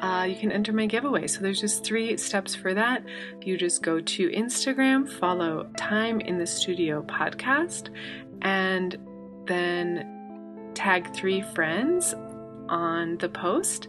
[0.00, 1.26] uh, you can enter my giveaway.
[1.26, 3.02] So there's just three steps for that.
[3.42, 7.90] You just go to Instagram, follow Time in the Studio podcast,
[8.42, 8.96] and
[9.46, 12.14] then tag three friends
[12.68, 13.88] on the post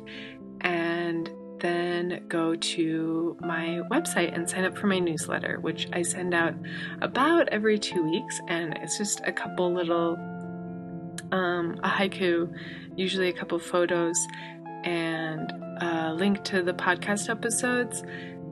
[0.62, 1.30] and
[1.60, 6.54] then go to my website and sign up for my newsletter, which I send out
[7.02, 8.40] about every two weeks.
[8.48, 10.18] And it's just a couple little,
[11.32, 12.54] um, a haiku,
[12.96, 14.18] usually a couple photos,
[14.84, 18.04] and a link to the podcast episodes.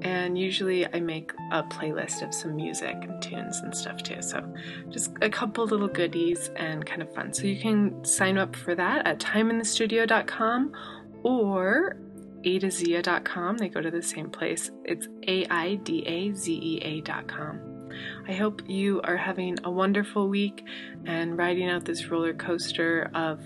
[0.03, 4.21] And usually I make a playlist of some music and tunes and stuff too.
[4.21, 4.47] So
[4.89, 7.33] just a couple little goodies and kind of fun.
[7.33, 10.71] So you can sign up for that at timeinthestudio.com
[11.23, 11.97] or
[12.47, 13.57] aidazea.com.
[13.57, 14.71] They go to the same place.
[14.85, 17.89] It's A I D A Z E A.com.
[18.27, 20.63] I hope you are having a wonderful week
[21.05, 23.41] and riding out this roller coaster of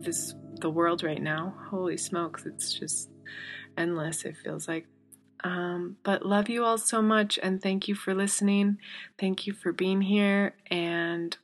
[0.00, 1.54] this the world right now.
[1.70, 3.10] Holy smokes, it's just
[3.76, 4.86] endless, it feels like.
[5.42, 8.78] Um, but love you all so much and thank you for listening.
[9.18, 10.54] Thank you for being here.
[10.70, 11.36] And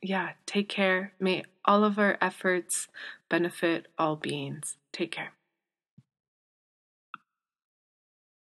[0.00, 1.12] yeah, take care.
[1.20, 2.88] May all of our efforts
[3.28, 4.76] benefit all beings.
[4.92, 5.32] Take care.